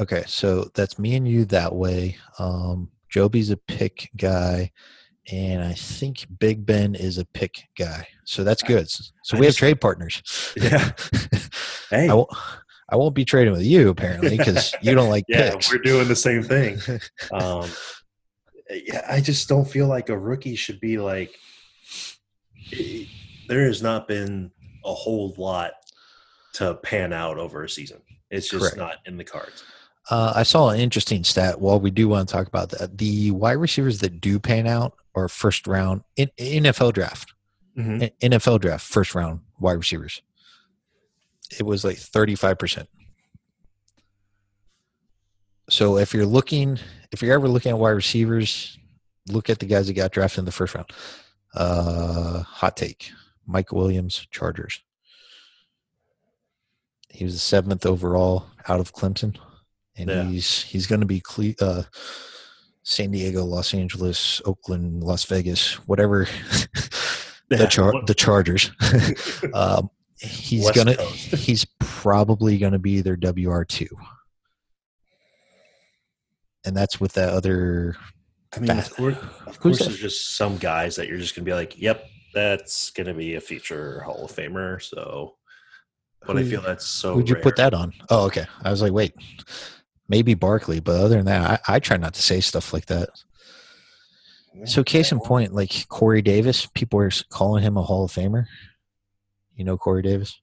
Okay, 0.00 0.24
so 0.26 0.70
that's 0.74 0.98
me 0.98 1.16
and 1.16 1.26
you 1.26 1.44
that 1.46 1.74
way. 1.74 2.16
Um, 2.38 2.90
Joby's 3.08 3.50
a 3.50 3.56
pick 3.56 4.10
guy, 4.16 4.70
and 5.30 5.62
I 5.62 5.72
think 5.72 6.26
Big 6.38 6.66
Ben 6.66 6.94
is 6.94 7.18
a 7.18 7.24
pick 7.24 7.68
guy. 7.78 8.06
So 8.24 8.44
that's 8.44 8.62
good. 8.62 8.90
So 8.90 9.36
I 9.36 9.40
we 9.40 9.46
just, 9.46 9.58
have 9.58 9.68
trade 9.68 9.80
partners. 9.80 10.22
Yeah. 10.56 10.92
hey. 11.90 12.08
I 12.08 12.14
won't, 12.14 12.30
I 12.88 12.96
won't 12.96 13.14
be 13.14 13.24
trading 13.24 13.52
with 13.52 13.62
you 13.62 13.88
apparently 13.88 14.36
because 14.36 14.74
you 14.80 14.94
don't 14.94 15.08
like 15.10 15.24
yeah, 15.28 15.52
picks. 15.52 15.70
we're 15.70 15.78
doing 15.78 16.08
the 16.08 16.16
same 16.16 16.42
thing. 16.42 16.78
Um, 17.32 17.68
yeah, 18.70 19.04
I 19.08 19.20
just 19.20 19.48
don't 19.48 19.64
feel 19.64 19.86
like 19.86 20.08
a 20.08 20.18
rookie 20.18 20.56
should 20.56 20.80
be 20.80 20.98
like. 20.98 21.34
There 23.48 23.64
has 23.64 23.82
not 23.82 24.08
been 24.08 24.50
a 24.86 24.94
whole 24.94 25.34
lot 25.36 25.72
to 26.54 26.74
pan 26.74 27.12
out 27.12 27.38
over 27.38 27.64
a 27.64 27.68
season. 27.68 28.00
It's 28.30 28.48
just 28.48 28.62
Correct. 28.62 28.76
not 28.76 28.96
in 29.04 29.16
the 29.16 29.24
cards. 29.24 29.62
Uh, 30.10 30.32
I 30.36 30.42
saw 30.44 30.70
an 30.70 30.80
interesting 30.80 31.24
stat. 31.24 31.60
While 31.60 31.80
we 31.80 31.90
do 31.90 32.08
want 32.08 32.28
to 32.28 32.32
talk 32.32 32.46
about 32.46 32.70
that, 32.70 32.96
the 32.96 33.32
wide 33.32 33.52
receivers 33.52 33.98
that 34.00 34.20
do 34.20 34.38
pan 34.38 34.66
out 34.66 34.94
are 35.14 35.28
first 35.28 35.66
round 35.66 36.02
in, 36.16 36.30
NFL 36.38 36.92
draft. 36.92 37.32
Mm-hmm. 37.76 38.26
NFL 38.26 38.60
draft, 38.60 38.86
first 38.86 39.14
round 39.14 39.40
wide 39.58 39.72
receivers. 39.72 40.22
It 41.58 41.64
was 41.64 41.84
like 41.84 41.96
35%. 41.96 42.86
So 45.68 45.98
if 45.98 46.14
you're 46.14 46.26
looking, 46.26 46.78
if 47.10 47.22
you're 47.22 47.34
ever 47.34 47.48
looking 47.48 47.70
at 47.70 47.78
wide 47.78 47.90
receivers, 47.90 48.78
look 49.28 49.50
at 49.50 49.58
the 49.58 49.66
guys 49.66 49.88
that 49.88 49.94
got 49.94 50.12
drafted 50.12 50.40
in 50.40 50.44
the 50.44 50.52
first 50.52 50.74
round. 50.74 50.90
Uh, 51.54 52.42
hot 52.42 52.76
take. 52.76 53.10
Mike 53.46 53.72
Williams, 53.72 54.26
Chargers. 54.30 54.82
He 57.08 57.24
was 57.24 57.34
the 57.34 57.40
seventh 57.40 57.86
overall 57.86 58.46
out 58.68 58.80
of 58.80 58.92
Clemson, 58.92 59.36
and 59.96 60.10
yeah. 60.10 60.24
he's 60.24 60.62
he's 60.62 60.86
going 60.86 61.00
to 61.00 61.06
be 61.06 61.20
Cle- 61.20 61.54
uh, 61.60 61.84
San 62.82 63.10
Diego, 63.10 63.44
Los 63.44 63.72
Angeles, 63.72 64.42
Oakland, 64.44 65.02
Las 65.02 65.24
Vegas, 65.24 65.74
whatever. 65.86 66.28
the 67.48 67.66
char- 67.68 68.04
the 68.06 68.14
Chargers. 68.14 68.70
um, 69.54 69.90
he's 70.18 70.64
West 70.64 70.76
gonna 70.76 71.02
he's 71.02 71.64
probably 71.78 72.58
gonna 72.58 72.78
be 72.78 73.00
their 73.00 73.16
WR 73.16 73.64
two. 73.64 73.88
and 76.64 76.76
that's 76.76 77.00
with 77.00 77.12
that 77.14 77.30
other. 77.30 77.96
I 78.54 78.60
mean, 78.60 78.70
of 78.70 78.90
course, 78.90 79.16
of 79.46 79.60
course 79.60 79.78
there's 79.80 79.98
just 79.98 80.36
some 80.36 80.56
guys 80.56 80.96
that 80.96 81.08
you're 81.08 81.18
just 81.18 81.34
gonna 81.34 81.44
be 81.44 81.54
like, 81.54 81.80
"Yep, 81.80 82.04
that's 82.36 82.90
gonna 82.90 83.14
be 83.14 83.34
a 83.34 83.40
future 83.40 84.00
Hall 84.02 84.26
of 84.26 84.32
Famer." 84.32 84.80
So, 84.82 85.36
but 86.26 86.36
I 86.36 86.42
Who- 86.42 86.50
feel 86.50 86.60
that's 86.62 86.86
so. 86.86 87.14
Who'd 87.14 87.28
you 87.30 87.36
put 87.36 87.56
that 87.56 87.72
on? 87.74 87.92
Oh, 88.10 88.26
okay. 88.26 88.46
I 88.62 88.70
was 88.70 88.82
like, 88.82 88.92
wait, 88.92 89.14
maybe 90.08 90.34
Barkley, 90.34 90.78
but 90.80 91.00
other 91.00 91.16
than 91.16 91.24
that, 91.26 91.62
I, 91.66 91.76
I 91.76 91.78
try 91.80 91.96
not 91.96 92.14
to 92.14 92.22
say 92.22 92.40
stuff 92.40 92.72
like 92.72 92.86
that. 92.86 93.08
So, 94.64 94.82
case 94.82 95.12
in 95.12 95.20
point, 95.20 95.52
like 95.52 95.86
Corey 95.88 96.22
Davis, 96.22 96.66
people 96.66 96.98
are 97.00 97.10
calling 97.30 97.62
him 97.62 97.76
a 97.76 97.82
Hall 97.82 98.04
of 98.04 98.12
Famer. 98.12 98.46
You 99.54 99.64
know 99.64 99.76
Corey 99.76 100.02
Davis. 100.02 100.40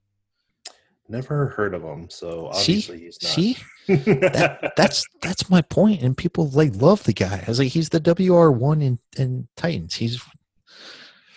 Never 1.08 1.48
heard 1.48 1.74
of 1.74 1.82
him, 1.82 2.08
so 2.08 2.50
See? 2.54 2.72
obviously 2.72 2.98
he's 3.00 3.18
not. 3.22 3.32
See, 3.32 3.56
that 3.88 4.72
that's 4.76 5.04
that's 5.20 5.50
my 5.50 5.60
point, 5.62 6.00
and 6.02 6.16
people 6.16 6.48
like 6.48 6.74
love 6.76 7.04
the 7.04 7.12
guy. 7.12 7.42
I 7.44 7.50
was 7.50 7.58
like, 7.58 7.72
he's 7.72 7.90
the 7.90 8.00
WR 8.00 8.50
one 8.50 8.80
in 8.80 8.98
in 9.18 9.48
Titans. 9.56 9.96
He's 9.96 10.22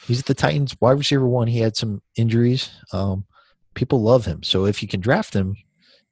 he's 0.08 0.20
at 0.20 0.26
the 0.26 0.34
Titans 0.34 0.76
wide 0.80 0.98
receiver 0.98 1.28
one. 1.28 1.48
He 1.48 1.60
had 1.60 1.76
some 1.76 2.02
injuries. 2.16 2.72
Um, 2.94 3.26
people 3.76 4.02
love 4.02 4.26
him. 4.26 4.42
So 4.44 4.66
if 4.66 4.82
you 4.82 4.88
can 4.88 5.02
draft 5.02 5.34
him, 5.34 5.56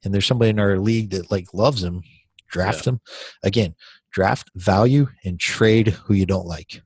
and 0.04 0.14
there's 0.14 0.26
somebody 0.26 0.50
in 0.50 0.60
our 0.60 0.78
league 0.78 1.10
that 1.10 1.30
like 1.30 1.52
loves 1.52 1.82
him, 1.82 2.02
draft 2.48 2.86
him. 2.86 3.00
Again, 3.42 3.74
draft 4.12 4.50
value 4.54 5.08
and 5.24 5.40
trade 5.40 5.88
who 5.88 6.14
you 6.14 6.26
don't 6.26 6.46
like. 6.46 6.82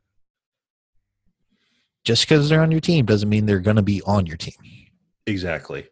Just 2.05 2.27
because 2.27 2.49
they're 2.49 2.63
on 2.63 2.71
your 2.71 2.81
team 2.81 3.05
doesn't 3.05 3.29
mean 3.29 3.45
they're 3.45 3.61
going 3.61 3.77
to 3.77 3.83
be 3.83 4.01
on 4.03 4.27
your 4.27 4.39
team. 4.39 4.55
exactly. 5.27 5.87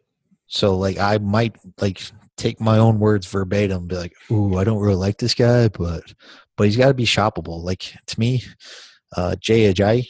So 0.47 0.77
like 0.77 0.99
I 0.99 1.19
might 1.19 1.57
like 1.81 2.01
take 2.39 2.59
my 2.59 2.79
own 2.79 2.99
words 2.99 3.27
verbatim, 3.27 3.87
be 3.87 3.97
like, 3.97 4.15
"Ooh, 4.31 4.57
I 4.57 4.65
don't 4.65 4.79
really 4.79 4.95
like 4.95 5.19
this 5.19 5.35
guy, 5.35 5.69
but 5.69 6.15
but 6.57 6.65
he's 6.65 6.77
got 6.79 6.89
to 6.89 6.95
be 6.95 7.05
shoppable." 7.05 7.63
Like 7.63 7.93
to 8.07 8.19
me, 8.19 8.43
uh, 9.15 9.37
Jay 9.37 9.71
Ajayi, 9.71 10.07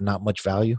not 0.00 0.22
much 0.24 0.42
value 0.42 0.76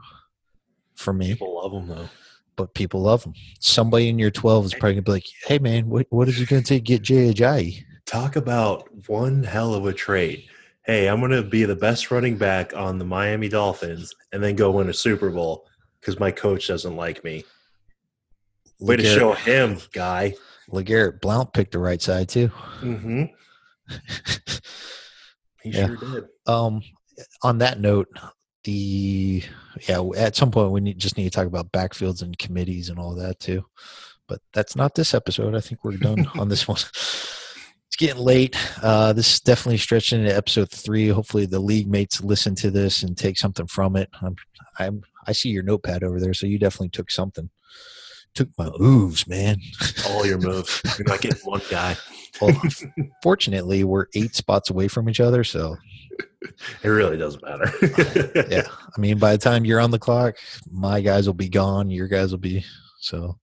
for 0.95 1.13
me, 1.13 1.27
People 1.33 1.55
love 1.61 1.71
him 1.73 1.87
though. 1.87 2.09
but 2.55 2.73
people 2.73 3.01
love 3.01 3.23
them. 3.23 3.33
Somebody 3.59 4.09
in 4.09 4.17
your 4.19 4.31
twelve 4.31 4.65
is 4.65 4.73
probably 4.73 4.93
gonna 4.93 5.01
be 5.03 5.11
like, 5.11 5.25
"Hey 5.45 5.59
man, 5.59 5.89
what 5.89 6.07
what 6.09 6.27
is 6.27 6.39
it 6.41 6.49
gonna 6.49 6.61
take 6.63 6.83
to 6.85 6.91
get 6.93 7.01
Jay 7.03 7.31
Ajayi?" 7.33 7.83
Talk 8.05 8.35
about 8.35 8.87
one 9.07 9.43
hell 9.43 9.73
of 9.73 9.85
a 9.85 9.93
trade. 9.93 10.45
Hey, 10.85 11.07
I'm 11.09 11.19
going 11.19 11.31
to 11.31 11.43
be 11.43 11.65
the 11.65 11.75
best 11.75 12.11
running 12.11 12.37
back 12.37 12.73
on 12.73 12.97
the 12.97 13.03
Miami 13.03 13.49
Dolphins 13.49 14.15
and 14.31 14.41
then 14.41 14.55
go 14.55 14.71
win 14.71 14.87
a 14.87 14.93
Super 14.93 15.29
Bowl 15.29 15.67
because 15.99 16.17
my 16.17 16.31
coach 16.31 16.65
doesn't 16.69 16.95
like 16.95 17.25
me. 17.25 17.43
Way 18.79 18.95
to 18.95 19.03
show 19.03 19.33
him, 19.33 19.79
guy. 19.91 20.35
LeGarrette 20.71 21.19
Blount 21.19 21.51
picked 21.51 21.73
the 21.73 21.79
right 21.79 22.01
side 22.01 22.29
too. 22.29 22.49
Mm-hmm. 22.79 23.23
He 25.63 25.71
Yeah. 25.71 25.87
sure 25.87 25.95
did. 25.97 26.23
um 26.45 26.81
on 27.43 27.57
that 27.57 27.79
note 27.81 28.07
the 28.67 29.41
yeah 29.87 30.03
at 30.17 30.35
some 30.35 30.51
point 30.51 30.71
we 30.71 30.81
need, 30.81 30.99
just 30.99 31.17
need 31.17 31.23
to 31.23 31.29
talk 31.29 31.47
about 31.47 31.71
backfields 31.71 32.21
and 32.21 32.37
committees 32.37 32.89
and 32.89 32.99
all 32.99 33.15
that 33.15 33.39
too. 33.39 33.65
But 34.27 34.41
that's 34.53 34.75
not 34.75 34.93
this 34.93 35.13
episode. 35.13 35.55
I 35.55 35.61
think 35.61 35.85
we're 35.85 35.95
done 35.95 36.27
on 36.37 36.49
this 36.49 36.67
one. 36.67 36.77
It's 37.89 37.95
getting 37.95 38.21
late. 38.21 38.57
Uh 38.83 39.13
this 39.13 39.35
is 39.35 39.39
definitely 39.39 39.77
stretching 39.77 40.19
into 40.19 40.35
episode 40.35 40.69
three. 40.69 41.07
Hopefully 41.07 41.45
the 41.45 41.61
league 41.61 41.87
mates 41.87 42.21
listen 42.21 42.53
to 42.55 42.69
this 42.69 43.01
and 43.01 43.17
take 43.17 43.37
something 43.37 43.65
from 43.65 43.95
it. 43.95 44.09
I'm 44.21 44.35
i'm 44.77 45.03
i 45.25 45.31
see 45.31 45.47
your 45.49 45.63
notepad 45.63 46.03
over 46.03 46.19
there 46.19 46.33
so 46.33 46.47
you 46.47 46.59
definitely 46.59 46.89
took 46.89 47.09
something. 47.09 47.49
Took 48.35 48.49
my 48.57 48.69
moves 48.77 49.25
man. 49.25 49.61
All 50.09 50.25
your 50.25 50.37
moves. 50.37 50.81
You're 50.99 51.07
not 51.07 51.21
getting 51.21 51.39
one 51.45 51.61
guy. 51.71 51.95
well, 52.41 52.61
fortunately 53.23 53.85
we're 53.85 54.07
eight 54.13 54.35
spots 54.35 54.69
away 54.69 54.89
from 54.89 55.09
each 55.09 55.21
other 55.21 55.45
so 55.45 55.77
It 56.83 56.89
really 56.89 57.17
doesn't 57.17 57.43
matter. 57.43 57.71
yeah. 58.49 58.67
I 58.95 58.99
mean, 58.99 59.19
by 59.19 59.33
the 59.33 59.37
time 59.37 59.65
you're 59.65 59.79
on 59.79 59.91
the 59.91 59.99
clock, 59.99 60.37
my 60.71 61.01
guys 61.01 61.27
will 61.27 61.33
be 61.33 61.49
gone. 61.49 61.89
Your 61.89 62.07
guys 62.07 62.31
will 62.31 62.39
be 62.39 62.65
so. 62.99 63.37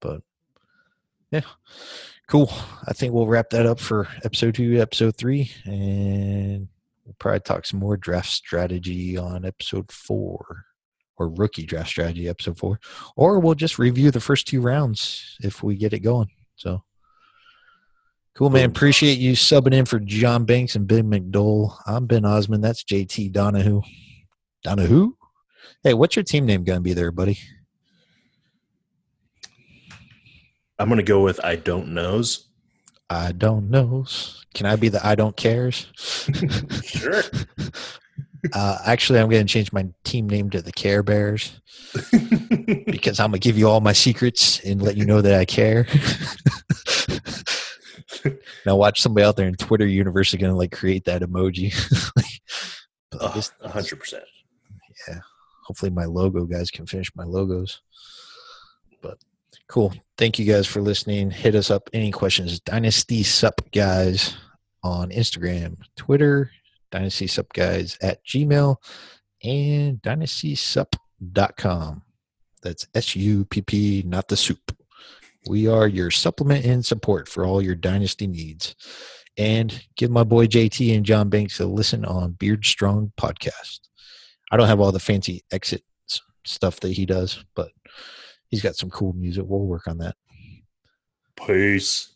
But 0.00 0.22
yeah, 1.30 1.42
cool. 2.28 2.50
I 2.86 2.92
think 2.92 3.12
we'll 3.12 3.26
wrap 3.26 3.50
that 3.50 3.66
up 3.66 3.78
for 3.78 4.08
episode 4.24 4.54
two, 4.54 4.80
episode 4.80 5.16
three, 5.16 5.52
and 5.64 6.68
we'll 7.04 7.16
probably 7.18 7.40
talk 7.40 7.66
some 7.66 7.80
more 7.80 7.96
draft 7.96 8.28
strategy 8.28 9.16
on 9.16 9.44
episode 9.44 9.90
four 9.92 10.64
or 11.16 11.28
rookie 11.28 11.66
draft 11.66 11.90
strategy 11.90 12.28
episode 12.28 12.58
four, 12.58 12.80
or 13.16 13.38
we'll 13.38 13.54
just 13.54 13.78
review 13.78 14.10
the 14.10 14.20
first 14.20 14.48
two 14.48 14.60
rounds 14.60 15.36
if 15.42 15.62
we 15.62 15.76
get 15.76 15.92
it 15.92 16.00
going. 16.00 16.30
So. 16.56 16.82
Cool, 18.38 18.50
man. 18.50 18.66
Appreciate 18.66 19.18
you 19.18 19.32
subbing 19.32 19.74
in 19.74 19.84
for 19.84 19.98
John 19.98 20.44
Banks 20.44 20.76
and 20.76 20.86
Ben 20.86 21.10
McDole. 21.10 21.76
I'm 21.86 22.06
Ben 22.06 22.24
Osmond. 22.24 22.62
That's 22.62 22.84
JT 22.84 23.32
Donahue. 23.32 23.82
Donahue? 24.62 25.14
Hey, 25.82 25.92
what's 25.92 26.14
your 26.14 26.22
team 26.22 26.46
name 26.46 26.62
going 26.62 26.76
to 26.78 26.80
be 26.80 26.92
there, 26.92 27.10
buddy? 27.10 27.40
I'm 30.78 30.86
going 30.86 30.98
to 30.98 31.02
go 31.02 31.20
with 31.20 31.44
I 31.44 31.56
don't 31.56 31.88
knows. 31.88 32.46
I 33.10 33.32
don't 33.32 33.70
knows. 33.70 34.46
Can 34.54 34.66
I 34.66 34.76
be 34.76 34.88
the 34.88 35.04
I 35.04 35.16
don't 35.16 35.36
cares? 35.36 35.88
Sure. 36.84 37.22
Uh, 38.54 38.78
actually, 38.86 39.18
I'm 39.18 39.28
going 39.28 39.44
to 39.44 39.52
change 39.52 39.72
my 39.72 39.88
team 40.04 40.28
name 40.28 40.48
to 40.50 40.62
the 40.62 40.70
Care 40.70 41.02
Bears 41.02 41.60
because 42.86 43.18
I'm 43.18 43.32
going 43.32 43.40
to 43.40 43.44
give 43.44 43.58
you 43.58 43.68
all 43.68 43.80
my 43.80 43.92
secrets 43.92 44.60
and 44.60 44.80
let 44.80 44.96
you 44.96 45.04
know 45.04 45.20
that 45.20 45.34
I 45.34 45.44
care. 45.44 45.88
now, 48.66 48.76
watch 48.76 49.00
somebody 49.00 49.24
out 49.24 49.36
there 49.36 49.48
in 49.48 49.54
Twitter 49.54 49.86
universe 49.86 50.32
is 50.32 50.40
going 50.40 50.52
to 50.52 50.56
like 50.56 50.72
create 50.72 51.04
that 51.04 51.22
emoji. 51.22 51.72
But 53.10 53.22
I 53.22 53.26
Oh, 53.34 53.40
100%. 53.64 54.20
Yeah. 55.08 55.20
Hopefully 55.64 55.90
my 55.90 56.04
logo 56.04 56.44
guys 56.44 56.70
can 56.70 56.86
finish 56.86 57.10
my 57.16 57.24
logos. 57.24 57.80
But 59.00 59.16
cool. 59.66 59.94
Thank 60.18 60.38
you 60.38 60.44
guys 60.44 60.66
for 60.66 60.82
listening. 60.82 61.30
Hit 61.30 61.54
us 61.54 61.70
up. 61.70 61.88
Any 61.94 62.10
questions? 62.10 62.60
Dynasty 62.60 63.22
supp 63.22 63.72
guys 63.72 64.36
on 64.82 65.10
instagram 65.10 65.76
twitter 65.96 66.50
dynasty 66.90 67.26
supp 67.26 67.52
guys 67.52 67.98
at 68.00 68.24
gmail 68.24 68.76
and 69.42 70.00
dynastysupp.com 70.02 72.02
that's 72.62 72.86
s-u-p-p 72.94 74.04
not 74.06 74.28
the 74.28 74.36
soup 74.36 74.76
we 75.48 75.66
are 75.66 75.88
your 75.88 76.10
supplement 76.10 76.64
and 76.64 76.84
support 76.84 77.28
for 77.28 77.44
all 77.44 77.62
your 77.62 77.74
dynasty 77.74 78.26
needs 78.26 78.76
and 79.36 79.84
give 79.96 80.10
my 80.10 80.24
boy 80.24 80.46
jt 80.46 80.94
and 80.94 81.06
john 81.06 81.28
banks 81.28 81.58
a 81.60 81.66
listen 81.66 82.04
on 82.04 82.32
beard 82.32 82.64
strong 82.64 83.12
podcast 83.18 83.80
I 84.50 84.56
don't 84.56 84.68
have 84.68 84.80
all 84.80 84.92
the 84.92 85.00
fancy 85.00 85.44
exit 85.52 85.82
stuff 86.44 86.80
that 86.80 86.92
he 86.92 87.06
does, 87.06 87.44
but 87.54 87.70
he's 88.48 88.62
got 88.62 88.76
some 88.76 88.90
cool 88.90 89.12
music. 89.12 89.44
We'll 89.46 89.60
work 89.60 89.86
on 89.86 89.98
that. 89.98 90.16
Peace. 91.36 92.14